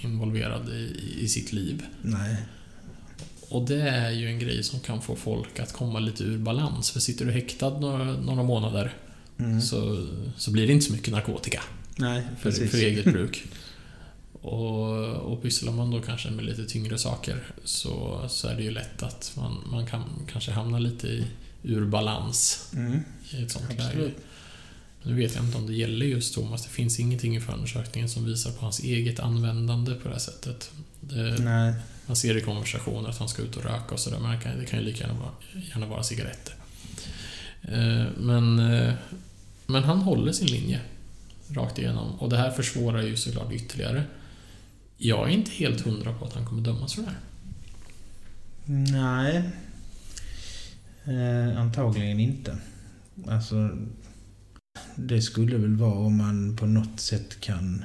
involverad 0.00 0.68
i, 0.68 1.14
i 1.20 1.28
sitt 1.28 1.52
liv. 1.52 1.82
Nej. 2.02 2.36
Och 3.48 3.66
det 3.68 3.82
är 3.82 4.10
ju 4.10 4.26
en 4.26 4.38
grej 4.38 4.62
som 4.62 4.80
kan 4.80 5.02
få 5.02 5.16
folk 5.16 5.58
att 5.58 5.72
komma 5.72 5.98
lite 5.98 6.24
ur 6.24 6.38
balans. 6.38 6.90
För 6.90 7.00
sitter 7.00 7.24
du 7.24 7.32
häktad 7.32 7.78
några, 7.78 8.04
några 8.04 8.42
månader 8.42 8.94
Mm. 9.38 9.60
så, 9.60 10.06
så 10.36 10.50
blir 10.50 10.66
det 10.66 10.72
inte 10.72 10.84
så 10.86 10.92
mycket 10.92 11.12
narkotika 11.12 11.62
Nej, 11.96 12.22
för, 12.40 12.50
för 12.50 12.78
eget 12.78 13.04
bruk. 13.04 13.44
Och, 14.32 15.06
och 15.32 15.42
pysslar 15.42 15.72
man 15.72 15.90
då 15.90 16.00
kanske 16.00 16.30
med 16.30 16.44
lite 16.44 16.64
tyngre 16.64 16.98
saker 16.98 17.42
så, 17.64 18.24
så 18.28 18.48
är 18.48 18.54
det 18.54 18.62
ju 18.62 18.70
lätt 18.70 19.02
att 19.02 19.32
man, 19.36 19.56
man 19.70 19.86
kan 19.86 20.02
kanske 20.32 20.50
hamna 20.52 20.78
lite 20.78 21.06
i, 21.08 21.24
ur 21.62 21.84
balans 21.86 22.68
Mm. 22.76 23.00
i 23.30 23.42
ett 23.42 23.50
sånt 23.50 23.64
Absolut. 23.70 23.94
läge. 23.96 24.10
Nu 25.06 25.14
vet 25.14 25.34
jag 25.34 25.44
inte 25.44 25.58
om 25.58 25.66
det 25.66 25.74
gäller 25.74 26.06
just 26.06 26.34
Thomas. 26.34 26.62
Det 26.62 26.70
finns 26.70 27.00
ingenting 27.00 27.36
i 27.36 27.40
förundersökningen 27.40 28.08
som 28.08 28.24
visar 28.24 28.50
på 28.50 28.60
hans 28.60 28.80
eget 28.80 29.20
användande 29.20 29.94
på 29.94 30.08
det 30.08 30.14
här 30.14 30.20
sättet. 30.20 30.70
Det, 31.00 31.38
Nej. 31.44 31.74
man 32.06 32.16
ser 32.16 32.36
i 32.36 32.40
konversationer 32.40 33.08
att 33.08 33.18
han 33.18 33.28
ska 33.28 33.42
ut 33.42 33.56
och 33.56 33.64
röka 33.64 33.94
och 33.94 34.00
sådär, 34.00 34.18
men 34.18 34.58
det 34.58 34.66
kan, 34.66 34.78
ju 34.78 34.84
lika 34.84 35.00
gärna 35.00 35.18
vara, 35.20 35.30
gärna 35.70 35.86
vara 35.86 36.02
cigaretter. 36.02 36.54
Eh, 37.62 38.06
Men, 38.18 38.58
eh, 38.58 38.94
men 39.66 39.84
han 39.84 39.98
håller 39.98 40.32
sin 40.32 40.46
linje 40.48 40.80
rakt 41.50 41.78
igenom 41.78 42.14
och 42.20 42.30
det 42.30 42.36
här 42.36 42.50
försvårar 42.50 43.02
ju 43.02 43.16
såklart 43.16 43.52
ytterligare. 43.52 44.04
Jag 44.96 45.28
är 45.28 45.32
inte 45.32 45.50
helt 45.50 45.80
hundra 45.80 46.12
på 46.12 46.24
att 46.24 46.34
han 46.34 46.46
kommer 46.46 46.62
dömas 46.62 46.94
för 46.94 47.02
det 47.02 47.08
här. 47.08 47.18
Nej. 48.66 49.42
Eh, 51.04 51.60
antagligen 51.60 52.20
inte. 52.20 52.58
Alltså, 53.28 53.70
det 54.96 55.22
skulle 55.22 55.56
väl 55.56 55.76
vara 55.76 55.98
om 55.98 56.16
man 56.16 56.56
på 56.56 56.66
något 56.66 57.00
sätt 57.00 57.40
kan... 57.40 57.84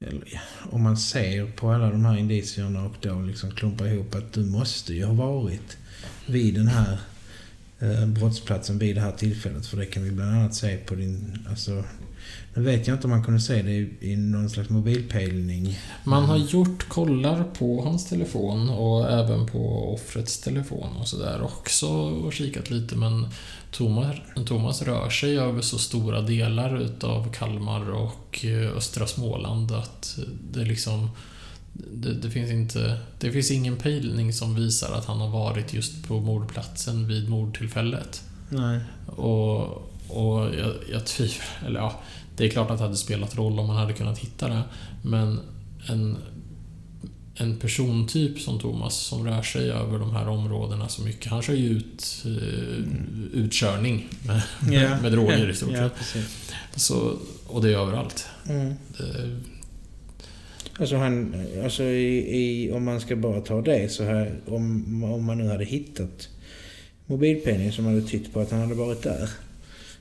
Eller, 0.00 0.42
om 0.70 0.82
man 0.82 0.96
ser 0.96 1.46
på 1.46 1.70
alla 1.70 1.90
de 1.90 2.04
här 2.04 2.16
indicierna 2.16 2.84
och 2.84 2.94
då 3.00 3.20
liksom 3.20 3.50
klumpar 3.50 3.86
ihop 3.86 4.14
att 4.14 4.32
du 4.32 4.44
måste 4.44 4.94
ju 4.94 5.04
ha 5.04 5.12
varit 5.12 5.76
vid 6.26 6.54
den 6.54 6.68
här 6.68 6.98
eh, 7.78 8.06
brottsplatsen 8.06 8.78
vid 8.78 8.96
det 8.96 9.00
här 9.00 9.12
tillfället. 9.12 9.66
För 9.66 9.76
det 9.76 9.86
kan 9.86 10.04
vi 10.04 10.10
bland 10.10 10.30
annat 10.30 10.54
se 10.54 10.76
på 10.76 10.94
din... 10.94 11.38
Alltså, 11.50 11.84
nu 12.54 12.62
vet 12.62 12.86
jag 12.86 12.96
inte 12.96 13.06
om 13.06 13.10
man 13.10 13.24
kunde 13.24 13.40
se 13.40 13.62
det 13.62 13.72
i, 13.72 13.96
i 14.00 14.16
någon 14.16 14.50
slags 14.50 14.70
mobilpejlning. 14.70 15.78
Man 16.04 16.24
har 16.24 16.36
gjort 16.36 16.88
kollar 16.88 17.44
på 17.44 17.82
hans 17.82 18.08
telefon 18.08 18.70
och 18.70 19.10
även 19.10 19.46
på 19.46 19.94
offrets 19.94 20.40
telefon 20.40 20.96
och 20.96 21.08
sådär 21.08 21.42
också 21.42 21.88
och 21.88 22.32
kikat 22.32 22.70
lite 22.70 22.96
men 22.96 23.28
Thomas, 23.76 24.16
Thomas 24.46 24.82
rör 24.82 25.10
sig 25.10 25.38
över 25.38 25.62
så 25.62 25.78
stora 25.78 26.20
delar 26.20 26.80
utav 26.80 27.32
Kalmar 27.32 27.90
och 27.90 28.44
eh, 28.44 28.76
östra 28.76 29.06
Småland 29.06 29.72
att 29.72 30.18
det 30.52 30.64
liksom 30.64 31.10
det, 31.72 32.14
det 32.14 32.30
finns 32.30 32.50
inte 32.50 32.98
Det 33.18 33.32
finns 33.32 33.50
ingen 33.50 33.76
pejlning 33.76 34.32
som 34.32 34.54
visar 34.54 34.92
att 34.92 35.04
han 35.04 35.20
har 35.20 35.28
varit 35.28 35.74
just 35.74 36.08
på 36.08 36.20
mordplatsen 36.20 37.08
vid 37.08 37.28
mordtillfället. 37.28 38.22
Nej. 38.48 38.80
Och, 39.06 39.62
och 40.08 40.54
jag, 40.58 40.74
jag 40.92 41.06
tvivlar, 41.06 41.46
eller 41.66 41.80
ja, 41.80 42.00
det 42.36 42.44
är 42.44 42.50
klart 42.50 42.70
att 42.70 42.78
det 42.78 42.84
hade 42.84 42.96
spelat 42.96 43.36
roll 43.36 43.58
om 43.58 43.66
man 43.66 43.76
hade 43.76 43.92
kunnat 43.92 44.18
hitta 44.18 44.48
det. 44.48 44.62
Men 45.02 45.40
en, 45.88 46.16
en 47.36 47.56
persontyp 47.56 48.40
som 48.40 48.60
Thomas 48.60 48.96
som 48.96 49.26
rör 49.26 49.42
sig 49.42 49.70
över 49.70 49.98
de 49.98 50.12
här 50.16 50.28
områdena 50.28 50.88
så 50.88 51.02
mycket. 51.02 51.30
Han 51.30 51.42
kör 51.42 51.54
ju 51.54 51.68
ut 51.68 52.24
eh, 52.24 53.40
utkörning 53.40 54.08
med, 54.26 54.42
Ja. 54.82 54.98
med 55.02 55.12
droger 55.12 55.50
i 55.50 55.54
stort 55.54 55.76
sett. 55.76 55.92
Så, 56.74 57.18
och 57.46 57.62
det 57.62 57.68
är 57.68 57.78
överallt. 57.78 58.26
Mm. 58.48 58.74
Det, 58.98 59.40
Alltså, 60.78 60.96
han, 60.96 61.34
alltså 61.64 61.82
i, 61.82 62.36
i, 62.36 62.72
om 62.72 62.84
man 62.84 63.00
ska 63.00 63.16
bara 63.16 63.40
ta 63.40 63.62
det 63.62 63.92
så 63.92 64.04
här, 64.04 64.40
om, 64.46 65.04
om 65.04 65.24
man 65.24 65.38
nu 65.38 65.48
hade 65.48 65.64
hittat 65.64 66.28
mobilpenningen 67.06 67.72
som 67.72 67.84
hade 67.84 68.02
tytt 68.02 68.32
på 68.32 68.40
att 68.40 68.50
han 68.50 68.60
hade 68.60 68.74
varit 68.74 69.02
där. 69.02 69.28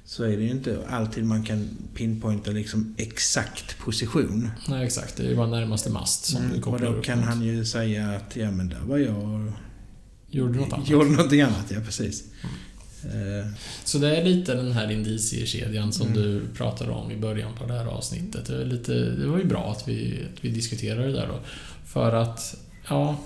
Så 0.07 0.23
är 0.23 0.37
det 0.37 0.43
ju 0.43 0.49
inte 0.49 0.77
alltid 0.89 1.25
man 1.25 1.43
kan 1.43 1.69
pinpointa 1.95 2.51
liksom 2.51 2.95
exakt 2.97 3.77
position. 3.79 4.49
nej, 4.69 4.85
exakt. 4.85 5.17
Det 5.17 5.23
är 5.23 5.29
ju 5.29 5.35
bara 5.35 5.47
närmaste 5.47 5.89
mast 5.89 6.25
som 6.25 6.41
du 6.41 6.45
Mm, 6.47 6.57
och 6.57 6.63
kopplar 6.63 6.91
då 6.91 6.95
upp 6.97 7.03
kan 7.03 7.17
mot. 7.19 7.27
han 7.27 7.41
ju 7.41 7.65
säga 7.65 8.09
att 8.09 8.35
ja 8.35 8.51
men 8.51 8.69
där 8.69 8.79
var 8.87 8.97
jag 8.97 9.17
och 9.17 9.51
Gjorde 10.29 10.59
något 10.59 10.73
annat. 10.73 10.89
gjorde 10.89 11.09
någonting 11.09 11.41
annat. 11.41 11.65
Ja, 11.71 11.79
precis. 11.85 12.23
Eh, 13.03 13.51
Så 13.83 13.97
det 13.97 14.17
är 14.17 14.23
lite 14.23 14.53
den 14.55 14.71
här 14.71 14.91
indiciekedjan 14.91 15.93
som 15.93 16.07
Mm. 16.07 16.21
du 16.21 16.41
pratade 16.57 16.91
om 16.91 17.11
i 17.11 17.17
början 17.17 17.51
på 17.59 17.65
det 17.65 17.73
här 17.73 17.85
avsnittet. 17.85 18.45
Det, 18.45 18.65
lite, 18.65 18.93
det 18.93 19.27
var 19.27 19.37
ju 19.37 19.45
bra 19.45 19.71
att 19.71 19.87
vi, 19.87 20.23
att 20.33 20.45
vi 20.45 20.49
diskuterade 20.49 21.05
det 21.07 21.11
där 21.13 21.27
då. 21.27 21.39
För 21.85 22.13
att, 22.15 22.55
ja, 22.89 23.17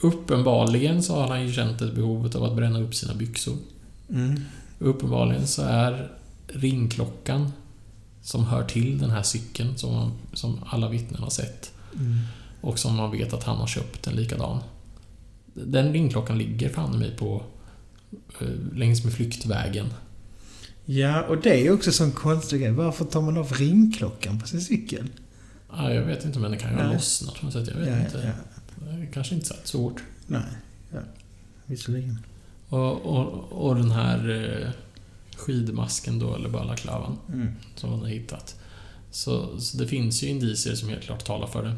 uppenbarligen 0.00 1.02
så 1.02 1.14
har 1.14 1.28
han 1.28 1.46
ju 1.46 1.52
känt 1.52 1.82
ett 1.82 1.94
behovet 1.94 2.34
av 2.34 2.44
att 2.44 2.56
bränna 2.56 2.80
upp 2.80 2.94
sina 2.94 3.14
byxor. 3.14 3.56
mm, 4.10 4.40
Uppenbarligen 4.78 5.46
så 5.46 5.62
är 5.62 6.12
ringklockan 6.52 7.52
som 8.22 8.44
hör 8.44 8.64
till 8.64 8.98
den 8.98 9.10
här 9.10 9.22
cykeln 9.22 9.78
som, 9.78 9.92
man, 9.92 10.12
som 10.32 10.60
alla 10.66 10.88
vittnen 10.88 11.22
har 11.22 11.30
sett 11.30 11.72
mm. 11.94 12.18
och 12.60 12.78
som 12.78 12.96
man 12.96 13.10
vet 13.10 13.32
att 13.32 13.44
han 13.44 13.56
har 13.56 13.66
köpt 13.66 14.06
en 14.06 14.16
likadan. 14.16 14.58
Den 15.54 15.92
ringklockan 15.92 16.38
ligger 16.38 16.68
fan 16.68 16.98
mig 16.98 17.16
på 17.16 17.42
eh, 18.40 18.48
längs 18.72 19.04
med 19.04 19.12
flyktvägen. 19.12 19.86
Ja, 20.84 21.22
och 21.22 21.40
det 21.40 21.66
är 21.66 21.72
också 21.72 22.04
en 22.04 22.12
konstig 22.12 22.60
grej. 22.60 22.70
Varför 22.70 23.04
tar 23.04 23.22
man 23.22 23.36
av 23.36 23.52
ringklockan 23.52 24.40
på 24.40 24.46
sin 24.46 24.60
cykel? 24.60 25.08
Ja, 25.70 25.92
jag 25.92 26.02
vet 26.02 26.24
inte, 26.24 26.38
men 26.38 26.50
det 26.50 26.56
kan 26.56 26.70
ju 26.70 26.76
ha 26.76 26.92
lossnat 26.92 27.40
på 27.40 27.44
något 27.44 27.52
sätt. 27.52 27.68
Jag 27.68 27.74
vet 27.74 27.88
ja, 27.88 28.04
inte. 28.04 28.34
ja. 28.78 28.86
Det 28.86 29.02
är 29.02 29.12
kanske 29.12 29.34
inte 29.34 29.46
så 29.46 29.54
svårt. 29.64 30.02
Nej, 30.26 30.42
ja. 30.92 30.98
visserligen. 31.66 32.18
Och, 32.68 33.06
och, 33.06 33.52
och 33.52 33.74
den 33.76 33.90
här 33.90 34.30
eh, 34.30 34.70
skidmasken 35.42 36.18
då, 36.18 36.34
eller 36.34 36.48
balaklavan, 36.48 37.18
Mm. 37.28 37.48
som 37.76 37.90
man 37.90 38.00
har 38.00 38.08
hittat. 38.08 38.56
Så, 39.10 39.60
så 39.60 39.76
det 39.76 39.86
finns 39.86 40.22
ju 40.22 40.28
indicier 40.28 40.74
som 40.74 40.88
helt 40.88 41.02
klart 41.02 41.24
talar 41.24 41.46
för 41.46 41.62
det. 41.62 41.74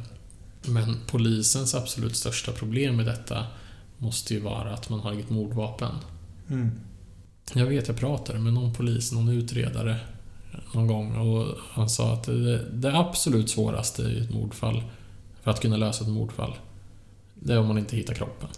Men 0.71 0.97
polisens 1.07 1.75
absolut 1.75 2.17
största 2.17 2.53
problem 2.53 2.97
med 2.97 3.07
detta 3.07 3.47
måste 3.99 4.35
ju 4.35 4.41
vara 4.41 4.75
att 4.75 4.91
man 4.91 5.01
har 5.01 5.13
inget 5.13 5.31
mordvapen. 5.31 5.95
Mm. 6.51 6.71
Jag 7.55 7.67
vet, 7.67 7.89
jag 7.89 7.97
pratade 7.97 8.39
med 8.39 8.53
någon 8.53 8.75
polis, 8.75 9.13
någon 9.13 9.29
utredare 9.29 9.97
någon 10.75 10.87
gång 10.87 11.17
och 11.17 11.47
han 11.71 11.91
sa 11.91 12.13
att 12.13 12.25
det, 12.25 12.71
det 12.71 12.99
absolut 12.99 13.51
svåraste 13.51 14.03
i 14.03 14.19
ett 14.21 14.31
mordfall, 14.31 14.83
för 15.43 15.51
att 15.51 15.61
kunna 15.61 15.77
lösa 15.77 16.05
ett 16.05 16.11
mordfall, 16.11 16.55
det 17.35 17.53
är 17.53 17.59
om 17.59 17.67
man 17.67 17.79
inte 17.79 17.97
hittar 17.97 18.15
kroppen. 18.15 18.49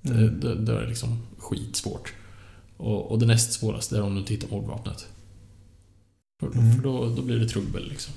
Det, 0.00 0.12
Mm. 0.12 0.40
det, 0.40 0.54
det 0.54 0.72
är 0.78 0.86
liksom 0.86 1.18
skitsvårt. 1.38 2.12
Och, 2.80 3.10
och 3.10 3.18
det 3.18 3.26
näst 3.26 3.52
svåraste 3.52 3.96
är 3.96 4.02
om 4.02 4.14
du 4.14 4.20
inte 4.20 4.32
hittar 4.32 4.48
mordvapnet. 4.48 5.06
För, 6.40 6.46
Mm. 6.46 6.74
för 6.76 6.82
då, 6.82 7.08
då 7.16 7.22
blir 7.22 7.36
det 7.36 7.48
trubbel 7.48 7.88
liksom. 7.88 8.14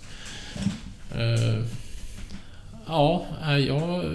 Eh, 1.16 1.66
ja, 2.88 3.26
eh, 3.42 3.58
jag... 3.58 4.06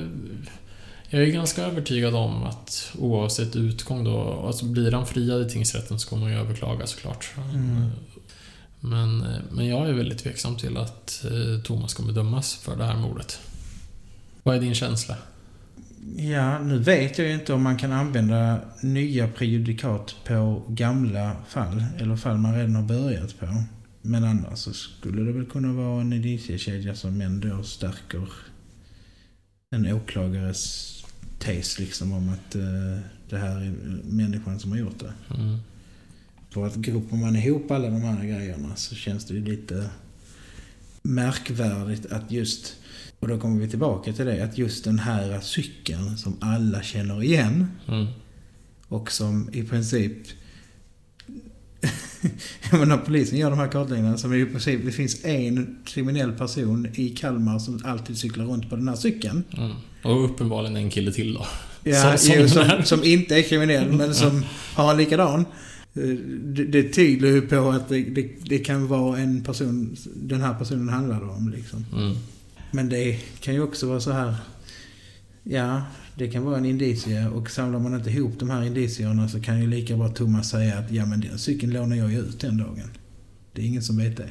Jag 1.10 1.22
är 1.22 1.26
ganska 1.26 1.62
övertygad 1.62 2.14
om 2.14 2.42
att 2.42 2.92
oavsett 2.98 3.56
utgång 3.56 4.04
då, 4.04 4.44
alltså 4.46 4.64
blir 4.64 4.92
han 4.92 5.06
friad 5.06 5.46
i 5.46 5.50
tingsrätten 5.50 5.98
så 5.98 6.08
kommer 6.08 6.22
han 6.22 6.32
ju 6.32 6.38
överklaga 6.38 6.86
såklart. 6.86 7.30
Mm. 7.54 7.90
Men, 8.80 9.26
men 9.50 9.66
jag 9.66 9.88
är 9.88 9.92
väldigt 9.92 10.18
tveksam 10.18 10.56
till 10.56 10.76
att 10.76 11.24
eh, 11.24 11.62
Thomas 11.62 11.94
kommer 11.94 12.12
dömas 12.12 12.54
för 12.54 12.76
det 12.76 12.84
här 12.84 12.96
mordet. 12.96 13.40
Vad 14.42 14.56
är 14.56 14.60
din 14.60 14.74
känsla? 14.74 15.16
Ja, 16.16 16.58
nu 16.58 16.78
vet 16.78 17.18
jag 17.18 17.28
ju 17.28 17.34
inte 17.34 17.52
om 17.52 17.62
man 17.62 17.76
kan 17.76 17.92
använda 17.92 18.60
nya 18.82 19.28
prejudikat 19.28 20.16
på 20.24 20.62
gamla 20.68 21.36
fall, 21.48 21.84
eller 21.98 22.16
fall 22.16 22.38
man 22.38 22.54
redan 22.54 22.74
har 22.74 22.82
börjat 22.82 23.38
på. 23.40 23.46
Men 24.02 24.24
annars 24.24 24.58
så 24.58 24.72
skulle 24.72 25.22
det 25.22 25.32
väl 25.32 25.46
kunna 25.46 25.72
vara 25.72 26.00
en 26.00 26.12
indiciekedja 26.12 26.94
som 26.94 27.20
ändå 27.20 27.62
stärker 27.62 28.28
en 29.70 29.92
åklagares 29.92 30.94
tes 31.38 31.78
liksom 31.78 32.12
om 32.12 32.28
att 32.28 32.54
eh, 32.54 32.98
det 33.28 33.38
här 33.38 33.56
är 33.56 33.74
människan 34.04 34.58
som 34.58 34.70
har 34.70 34.78
gjort 34.78 34.98
det. 34.98 35.34
Mm. 35.34 35.58
För 36.50 36.66
att 36.66 36.76
grupar 36.76 37.16
man 37.16 37.36
ihop 37.36 37.70
alla 37.70 37.90
de 37.90 38.02
här 38.02 38.24
grejerna 38.24 38.76
så 38.76 38.94
känns 38.94 39.24
det 39.24 39.34
ju 39.34 39.44
lite 39.44 39.90
märkvärdigt 41.02 42.06
att 42.12 42.30
just, 42.30 42.76
och 43.20 43.28
då 43.28 43.38
kommer 43.38 43.60
vi 43.60 43.68
tillbaka 43.68 44.12
till 44.12 44.26
det, 44.26 44.44
att 44.44 44.58
just 44.58 44.84
den 44.84 44.98
här 44.98 45.40
cykeln 45.40 46.16
som 46.16 46.36
alla 46.40 46.82
känner 46.82 47.22
igen 47.22 47.66
Mm. 47.88 48.06
och 48.88 49.12
som 49.12 49.48
i 49.52 49.62
princip 49.62 50.12
Jag 52.70 52.80
menar 52.80 52.96
polisen 52.98 53.38
gör 53.38 53.50
de 53.50 53.58
här 53.58 53.68
kartläggningarna 53.68 54.18
som 54.18 54.32
är 54.32 54.36
i 54.36 54.46
princip, 54.46 54.80
det 54.84 54.92
finns 54.92 55.24
en 55.24 55.78
kriminell 55.84 56.32
person 56.32 56.88
i 56.94 57.08
Kalmar 57.10 57.58
som 57.58 57.80
alltid 57.84 58.18
cyklar 58.18 58.44
runt 58.44 58.70
på 58.70 58.76
den 58.76 58.88
här 58.88 58.96
cykeln. 58.96 59.44
Mm. 59.56 59.72
Och 60.04 60.24
uppenbarligen 60.24 60.76
en 60.76 60.90
kille 60.90 61.12
till 61.12 61.34
då. 61.34 61.46
Ja, 61.84 62.16
Som- 62.16 62.48
som, 62.48 62.48
som 62.48 62.82
som, 62.84 63.04
inte 63.04 63.36
är 63.36 63.42
kriminell 63.42 63.92
men 63.92 64.14
som 64.14 64.44
har 64.74 64.90
en 64.90 64.96
likadan. 64.96 65.44
Det, 66.44 66.64
det 66.64 66.82
tyder 66.82 67.28
ju 67.28 67.40
på 67.40 67.70
att 67.70 67.88
det, 67.88 68.02
det, 68.02 68.30
det 68.44 68.58
kan 68.58 68.86
vara 68.88 69.18
en 69.18 69.44
person, 69.44 69.96
den 70.16 70.40
här 70.40 70.54
personen 70.54 70.88
handlar 70.88 71.28
om 71.28 71.48
liksom. 71.56 71.84
Mm. 71.96 72.16
Men 72.70 72.88
det 72.88 73.18
kan 73.40 73.54
ju 73.54 73.62
också 73.62 73.88
vara 73.88 74.00
så 74.00 74.12
här, 74.12 74.34
ja, 75.42 75.82
det 76.14 76.28
kan 76.28 76.44
vara 76.44 76.56
en 76.56 76.64
indicie 76.64 77.28
och 77.28 77.50
samlar 77.50 77.78
man 77.78 77.94
inte 77.94 78.10
ihop 78.10 78.32
de 78.38 78.50
här 78.50 78.62
indicierna 78.62 79.28
så 79.28 79.40
kan 79.40 79.60
ju 79.60 79.66
lika 79.66 79.96
bra 79.96 80.08
Thomas 80.08 80.50
säga 80.50 80.78
att 80.78 80.90
ja 80.90 81.06
men 81.06 81.20
den 81.20 81.38
cykeln 81.38 81.72
lånar 81.72 81.96
jag 81.96 82.12
ju 82.12 82.18
ut 82.18 82.40
den 82.40 82.56
dagen. 82.56 82.90
Det 83.52 83.62
är 83.62 83.66
ingen 83.66 83.82
som 83.82 83.96
vet 83.96 84.16
det. 84.16 84.28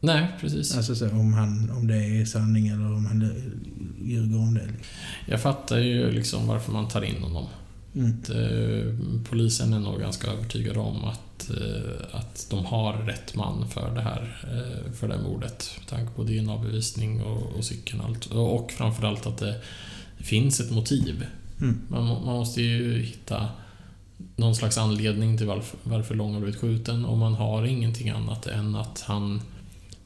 Nej, 0.00 0.28
precis. 0.40 0.76
Alltså 0.76 0.94
så, 0.94 1.10
om, 1.10 1.32
han, 1.32 1.70
om 1.70 1.86
det 1.86 1.96
är 1.96 2.24
sanning 2.24 2.68
eller 2.68 2.86
om 2.86 3.06
han 3.06 3.32
ljuger 4.04 4.38
om 4.38 4.54
det. 4.54 4.68
Jag 5.26 5.40
fattar 5.40 5.78
ju 5.78 6.10
liksom 6.10 6.46
varför 6.46 6.72
man 6.72 6.88
tar 6.88 7.02
in 7.02 7.22
honom. 7.22 7.46
Mm. 7.94 9.24
Polisen 9.30 9.72
är 9.72 9.80
nog 9.80 10.00
ganska 10.00 10.30
övertygad 10.30 10.76
om 10.76 11.04
att, 11.04 11.50
eh, 11.50 12.16
att 12.18 12.46
de 12.50 12.66
har 12.66 12.92
rätt 12.92 13.34
man 13.34 13.68
för 13.68 13.94
det 13.94 14.00
här, 14.00 14.38
eh, 14.42 14.92
för 14.92 15.08
det 15.08 15.16
här 15.16 15.22
mordet. 15.22 15.70
Med 15.78 15.88
tanke 15.88 16.12
på 16.12 16.22
DNA-bevisning 16.22 17.22
och, 17.22 17.56
och 17.56 17.64
cykeln 17.64 18.00
och 18.00 18.06
allt. 18.06 18.26
Och 18.26 18.72
framförallt 18.72 19.26
att 19.26 19.38
det 19.38 19.60
finns 20.18 20.60
ett 20.60 20.70
motiv. 20.70 21.26
Mm. 21.60 21.80
Man, 21.88 22.04
man 22.04 22.36
måste 22.36 22.62
ju 22.62 23.02
hitta 23.02 23.48
någon 24.36 24.56
slags 24.56 24.78
anledning 24.78 25.38
till 25.38 25.46
varför, 25.46 25.78
varför 25.82 26.14
Lång 26.14 26.34
har 26.34 26.40
blivit 26.40 26.60
skjuten 26.60 27.04
och 27.04 27.18
man 27.18 27.34
har 27.34 27.64
ingenting 27.64 28.10
annat 28.10 28.46
än 28.46 28.74
att 28.74 29.00
han 29.00 29.40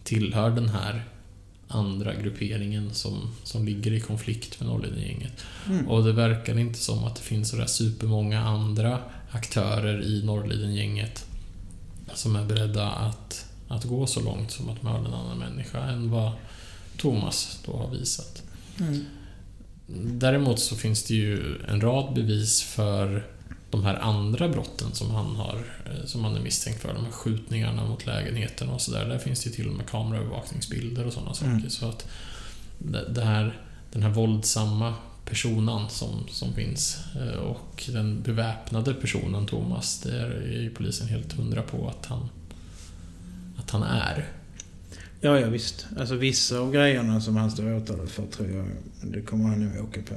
tillhör 0.04 0.50
den 0.50 0.68
här 0.68 1.04
andra 1.68 2.14
grupperingen 2.14 2.94
som, 2.94 3.30
som 3.44 3.64
ligger 3.64 3.92
i 3.92 4.00
konflikt 4.00 4.60
med 4.60 4.68
Norrleden-gänget. 4.68 5.44
Mm. 5.68 5.88
Och 5.88 6.04
det 6.04 6.12
verkar 6.12 6.58
inte 6.58 6.78
som 6.78 7.04
att 7.04 7.16
det 7.16 7.22
finns 7.22 7.48
sådär 7.48 7.66
supermånga 7.66 8.40
andra 8.40 8.98
aktörer 9.30 10.02
i 10.02 10.22
Norrliden-gänget 10.24 11.26
som 12.14 12.36
är 12.36 12.44
beredda 12.44 12.88
att, 12.88 13.46
att 13.68 13.84
gå 13.84 14.06
så 14.06 14.20
långt 14.20 14.50
som 14.50 14.68
att 14.68 14.82
mörda 14.82 15.08
en 15.08 15.14
annan 15.14 15.38
människa 15.38 15.78
än 15.78 16.10
vad 16.10 16.32
Thomas 16.96 17.58
då 17.66 17.76
har 17.76 17.90
visat. 17.90 18.42
Mm. 18.80 19.04
Däremot 20.18 20.60
så 20.60 20.76
finns 20.76 21.04
det 21.04 21.14
ju 21.14 21.58
en 21.68 21.80
rad 21.80 22.14
bevis 22.14 22.62
för 22.62 23.26
de 23.76 23.84
här 23.84 23.94
andra 23.96 24.48
brotten 24.48 24.92
som 24.92 25.10
han 25.10 25.36
har 25.36 25.58
eh, 25.86 26.06
som 26.06 26.24
han 26.24 26.36
är 26.36 26.40
misstänkt 26.40 26.80
för. 26.82 26.94
De 26.94 27.04
här 27.04 27.12
skjutningarna 27.12 27.84
mot 27.86 28.06
lägenheten 28.06 28.68
och 28.68 28.80
sådär. 28.80 29.08
Där 29.08 29.18
finns 29.18 29.40
det 29.44 29.50
ju 29.50 29.56
till 29.56 29.68
och 29.68 29.74
med 29.74 29.86
kameraövervakningsbilder 29.86 31.06
och 31.06 31.12
sådana 31.12 31.32
Mm. 31.42 31.60
saker. 31.60 31.70
Så 31.70 31.88
att 31.88 32.06
det 32.78 33.08
det 33.08 33.24
här, 33.24 33.58
den 33.92 34.02
här 34.02 34.10
våldsamma 34.10 34.94
personen 35.24 35.88
som, 35.90 36.26
som 36.28 36.52
finns 36.54 36.98
eh, 37.20 37.38
och 37.38 37.84
den 37.92 38.22
beväpnade 38.22 38.94
personen 38.94 39.46
Thomas, 39.46 40.00
det 40.00 40.20
är 40.20 40.60
ju 40.62 40.70
polisen 40.70 41.08
helt 41.08 41.32
hundra 41.32 41.62
på 41.62 41.88
att 41.88 42.06
han, 42.06 42.28
att 43.56 43.70
han 43.70 43.82
är. 43.82 44.28
Ja, 45.20 45.40
ja 45.40 45.46
visst. 45.48 45.86
Alltså 45.98 46.14
vissa 46.14 46.58
av 46.58 46.72
grejerna 46.72 47.20
som 47.20 47.36
han 47.36 47.50
står 47.50 47.76
åtalad 47.76 48.08
för 48.08 48.26
tror 48.26 48.50
jag, 48.50 48.66
det 49.12 49.20
kommer 49.20 49.48
han 49.48 49.64
nog 49.64 49.84
åka 49.84 50.02
på. 50.02 50.14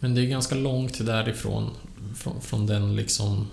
Men 0.00 0.14
det 0.14 0.20
är 0.20 0.26
ganska 0.26 0.54
långt 0.54 1.06
därifrån, 1.06 1.70
från, 2.14 2.40
från 2.40 2.66
den 2.66 2.96
liksom 2.96 3.46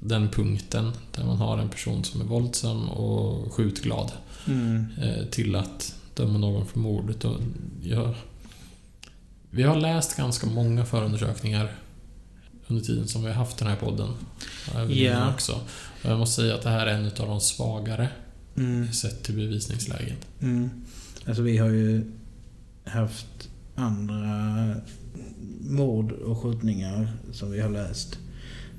den 0.00 0.28
punkten 0.28 0.92
där 1.12 1.24
man 1.24 1.36
har 1.36 1.58
en 1.58 1.68
person 1.68 2.04
som 2.04 2.20
är 2.20 2.24
våldsam 2.24 2.88
och 2.88 3.52
skjutglad 3.52 4.12
Mm. 4.46 4.86
eh, 5.02 5.24
till 5.24 5.56
att 5.56 5.94
döma 6.14 6.38
någon 6.38 6.66
för 6.66 6.78
mordet. 6.78 7.24
Och 7.24 7.36
jag, 7.82 8.14
Vi 9.50 9.62
har 9.62 9.76
läst 9.76 10.16
ganska 10.16 10.46
många 10.46 10.84
förundersökningar 10.84 11.72
under 12.66 12.84
tiden 12.84 13.08
som 13.08 13.22
vi 13.22 13.28
har 13.28 13.34
haft 13.34 13.58
den 13.58 13.68
här 13.68 13.76
podden. 13.76 14.08
Innan 14.90 15.34
också. 15.34 15.52
Och 16.04 16.10
jag 16.10 16.18
måste 16.18 16.42
säga 16.42 16.54
att 16.54 16.62
det 16.62 16.68
här 16.70 16.86
är 16.86 16.94
en 16.94 17.06
av 17.06 17.28
de 17.28 17.40
svagare 17.40 18.08
Mm. 18.56 18.92
sett 18.92 19.22
till 19.22 19.34
bevisningsläget. 19.34 20.26
Mm. 20.40 20.70
Alltså 21.26 21.42
vi 21.42 21.58
har 21.58 21.68
ju 21.68 22.12
haft 22.84 23.48
andra 23.74 24.74
mord 25.60 26.12
och 26.12 26.38
skjutningar 26.42 27.08
som 27.32 27.50
vi 27.50 27.60
har 27.60 27.70
läst 27.70 28.18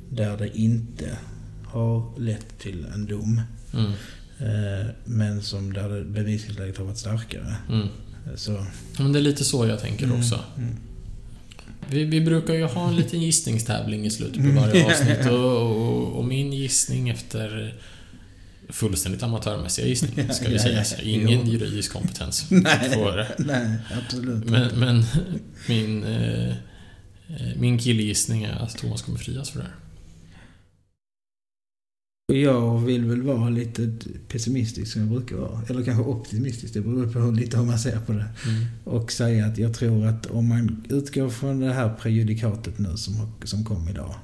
där 0.09 0.37
det 0.37 0.57
inte 0.57 1.17
har 1.65 2.19
lett 2.19 2.59
till 2.59 2.85
en 2.93 3.05
dom. 3.05 3.41
Mm. 3.73 3.91
Eh, 4.39 4.85
Men 5.05 5.41
som 5.41 5.73
där 5.73 6.03
bevisningsläget 6.03 6.77
har 6.77 6.85
varit 6.85 6.97
starkare. 6.97 7.55
Mm. 7.69 7.87
Så, 8.35 8.65
Men 8.99 9.11
det 9.13 9.19
är 9.19 9.23
lite 9.23 9.43
så 9.43 9.65
jag 9.67 9.79
tänker 9.79 10.05
Mm, 10.05 10.19
också. 10.19 10.39
mm. 10.57 10.75
Vi, 11.89 12.03
vi 12.03 12.21
brukar 12.21 12.53
ju 12.53 12.63
ha 12.65 12.87
en 12.89 12.95
liten 12.95 13.21
gissningstävling 13.21 14.05
i 14.05 14.09
slutet 14.09 14.35
på 14.37 14.49
Mm. 14.49 14.55
varje 14.55 14.85
avsnitt 14.91 15.25
och, 15.31 15.61
och, 15.61 16.07
och 16.19 16.25
min 16.25 16.53
gissning 16.53 17.09
efter 17.09 17.75
fullständigt 18.69 19.23
amatörmässiga 19.23 19.87
gissning, 19.87 20.29
ska 20.33 20.47
vi 20.47 20.53
Ja, 20.55 20.61
säga. 20.61 20.77
ja, 20.77 20.83
Så 20.83 20.95
ja. 20.97 21.01
Ingen 21.03 21.29
Jo. 21.45 21.51
juridisk 21.51 21.93
kompetens 21.93 22.45
Nej. 22.51 22.89
får 22.93 23.43
nej, 23.43 23.77
absolut 24.05 24.45
Men, 24.49 24.79
men 24.79 25.03
min, 25.69 26.03
eh, 26.03 26.49
eh, 26.49 26.55
min 27.59 27.77
killgissning 27.77 28.43
är 28.43 28.53
att 28.53 28.77
Thomas 28.77 29.01
kommer 29.01 29.17
frias 29.17 29.49
för 29.49 29.59
det 29.59 29.65
här. 29.65 29.73
Jag 32.33 32.79
vill 32.79 33.05
väl 33.05 33.21
vara 33.21 33.49
lite 33.49 33.93
pessimistisk 34.27 34.91
som 34.93 35.01
jag 35.01 35.09
brukar 35.11 35.35
vara. 35.35 35.61
Eller 35.69 35.83
kanske 35.83 36.03
optimistisk. 36.03 36.73
Det 36.73 36.81
beror 36.81 37.13
på 37.13 37.19
hur- 37.19 37.31
lite 37.31 37.57
hur 37.57 37.63
man 37.65 37.79
ser 37.79 37.99
på 37.99 38.11
det. 38.13 38.25
Mm. 38.45 38.65
Och 38.83 39.11
säga 39.11 39.45
att 39.45 39.57
jag 39.57 39.73
tror 39.73 40.05
att 40.07 40.25
om 40.25 40.47
man 40.49 40.85
utgår 40.89 41.29
från 41.29 41.59
det 41.59 41.73
här 41.73 41.93
prejudikatet 41.93 42.79
nu 42.79 42.97
som, 42.97 43.31
som 43.43 43.63
kom 43.65 43.89
idag. 43.89 44.15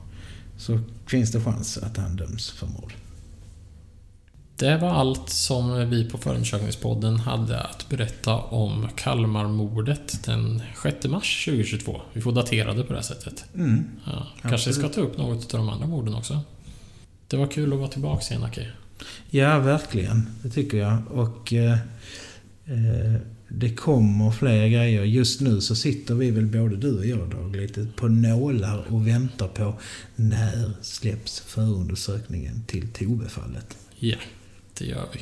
Så 0.57 0.79
finns 1.07 1.31
det 1.31 1.41
chans 1.41 1.77
att 1.77 1.97
han 1.97 2.15
döms 2.15 2.49
för 2.51 2.67
mord. 2.67 2.93
Det 4.61 4.77
var 4.77 4.89
allt 4.89 5.29
som 5.29 5.89
vi 5.89 6.09
på 6.09 6.17
Förundersökningspodden 6.17 7.19
hade 7.19 7.59
att 7.59 7.89
berätta 7.89 8.37
om 8.37 8.87
Kalmarmordet 8.95 10.23
den 10.25 10.61
6 10.83 11.05
mars 11.05 11.45
2022. 11.45 12.01
Vi 12.13 12.21
får 12.21 12.31
datera 12.31 12.73
det 12.73 12.83
på 12.83 12.93
det 12.93 12.99
här 12.99 13.03
sättet. 13.03 13.45
Mm. 13.55 13.83
Ja, 14.05 14.27
kanske 14.41 14.73
ska 14.73 14.89
ta 14.89 15.01
upp 15.01 15.17
något 15.17 15.53
av 15.53 15.59
de 15.59 15.69
andra 15.69 15.87
morden 15.87 16.15
också. 16.15 16.39
Det 17.27 17.37
var 17.37 17.47
kul 17.47 17.73
att 17.73 17.79
vara 17.79 17.89
tillbaka 17.89 18.33
igen, 18.33 18.43
Aki. 18.43 18.67
Ja, 19.29 19.59
verkligen. 19.59 20.29
Det 20.43 20.49
tycker 20.49 20.77
jag. 20.77 20.97
Och 21.11 21.53
eh, 21.53 21.71
eh, 22.65 23.21
det 23.47 23.75
kommer 23.75 24.31
fler 24.31 24.67
grejer. 24.67 25.03
Just 25.03 25.41
nu 25.41 25.61
så 25.61 25.75
sitter 25.75 26.15
vi 26.15 26.31
väl 26.31 26.45
både 26.45 26.77
du 26.77 26.97
och 26.97 27.05
jag 27.05 27.29
Dag 27.29 27.55
lite 27.55 27.87
på 27.95 28.07
nålar 28.07 28.85
och 28.89 29.07
väntar 29.07 29.47
på 29.47 29.73
när 30.15 30.71
släpps 30.81 31.39
förundersökningen 31.39 32.63
till 32.67 32.87
Tove-fallet. 32.87 33.77
Ja, 33.99 34.17
det 34.81 34.87
gör 34.87 35.05
vi. 35.13 35.19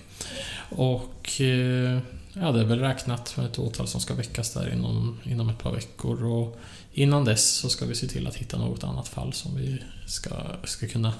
Och 0.75 1.41
eh, 1.41 1.99
ja, 2.33 2.51
det 2.51 2.59
är 2.59 2.65
väl 2.65 2.79
räknat 2.79 3.37
med 3.37 3.45
ett 3.45 3.59
åtal 3.59 3.87
som 3.87 4.01
ska 4.01 4.13
väckas 4.13 4.53
där 4.53 4.73
inom, 4.73 5.19
inom 5.23 5.49
ett 5.49 5.59
par 5.59 5.71
veckor. 5.71 6.23
Och 6.23 6.59
innan 6.93 7.25
dess 7.25 7.49
så 7.49 7.69
ska 7.69 7.85
vi 7.85 7.95
se 7.95 8.07
till 8.07 8.27
att 8.27 8.35
hitta 8.35 8.57
något 8.57 8.83
annat 8.83 9.07
fall 9.07 9.33
som 9.33 9.55
vi 9.57 9.81
ska, 10.07 10.29
ska 10.63 10.87
kunna 10.87 11.13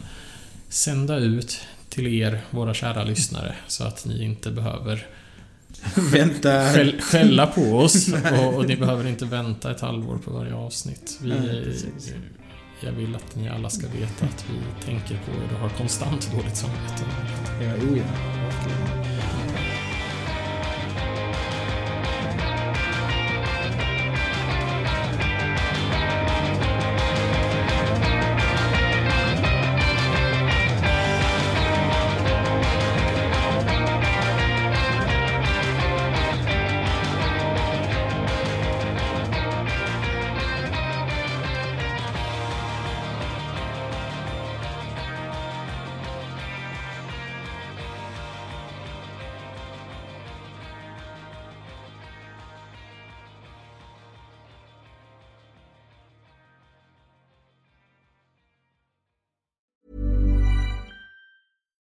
sända 0.70 1.18
ut 1.18 1.60
till 1.90 2.08
er, 2.08 2.42
våra 2.50 2.74
kära 2.74 3.04
lyssnare, 3.04 3.56
så 3.68 3.84
att 3.84 4.06
ni 4.06 4.24
inte 4.24 4.52
behöver 4.52 5.08
Vänta. 6.12 6.74
skäll, 6.74 7.02
skälla 7.02 7.48
på 7.48 7.62
oss 7.62 8.08
och, 8.32 8.54
och 8.54 8.68
ni 8.68 8.76
behöver 8.76 9.08
inte 9.08 9.26
vänta 9.26 9.72
ett 9.72 9.82
halvår 9.82 10.18
på 10.18 10.32
varje 10.32 10.54
avsnitt. 10.54 11.20
Vi, 11.22 11.30
Nej 11.30 11.76
jag 12.84 12.92
vill 12.92 13.16
att 13.16 13.36
ni 13.36 13.50
alla 13.50 13.70
ska 13.70 13.88
veta 13.88 14.26
att 14.26 14.46
vi 14.50 14.86
tänker 14.86 15.20
på 15.26 15.32
er 15.32 15.54
och 15.54 15.60
har 15.60 15.70
konstant 15.70 16.32
dåligt 16.32 16.58
samvete. 16.58 17.04
Ja, 17.62 17.74
oh 17.74 17.98
ja. 17.98 19.19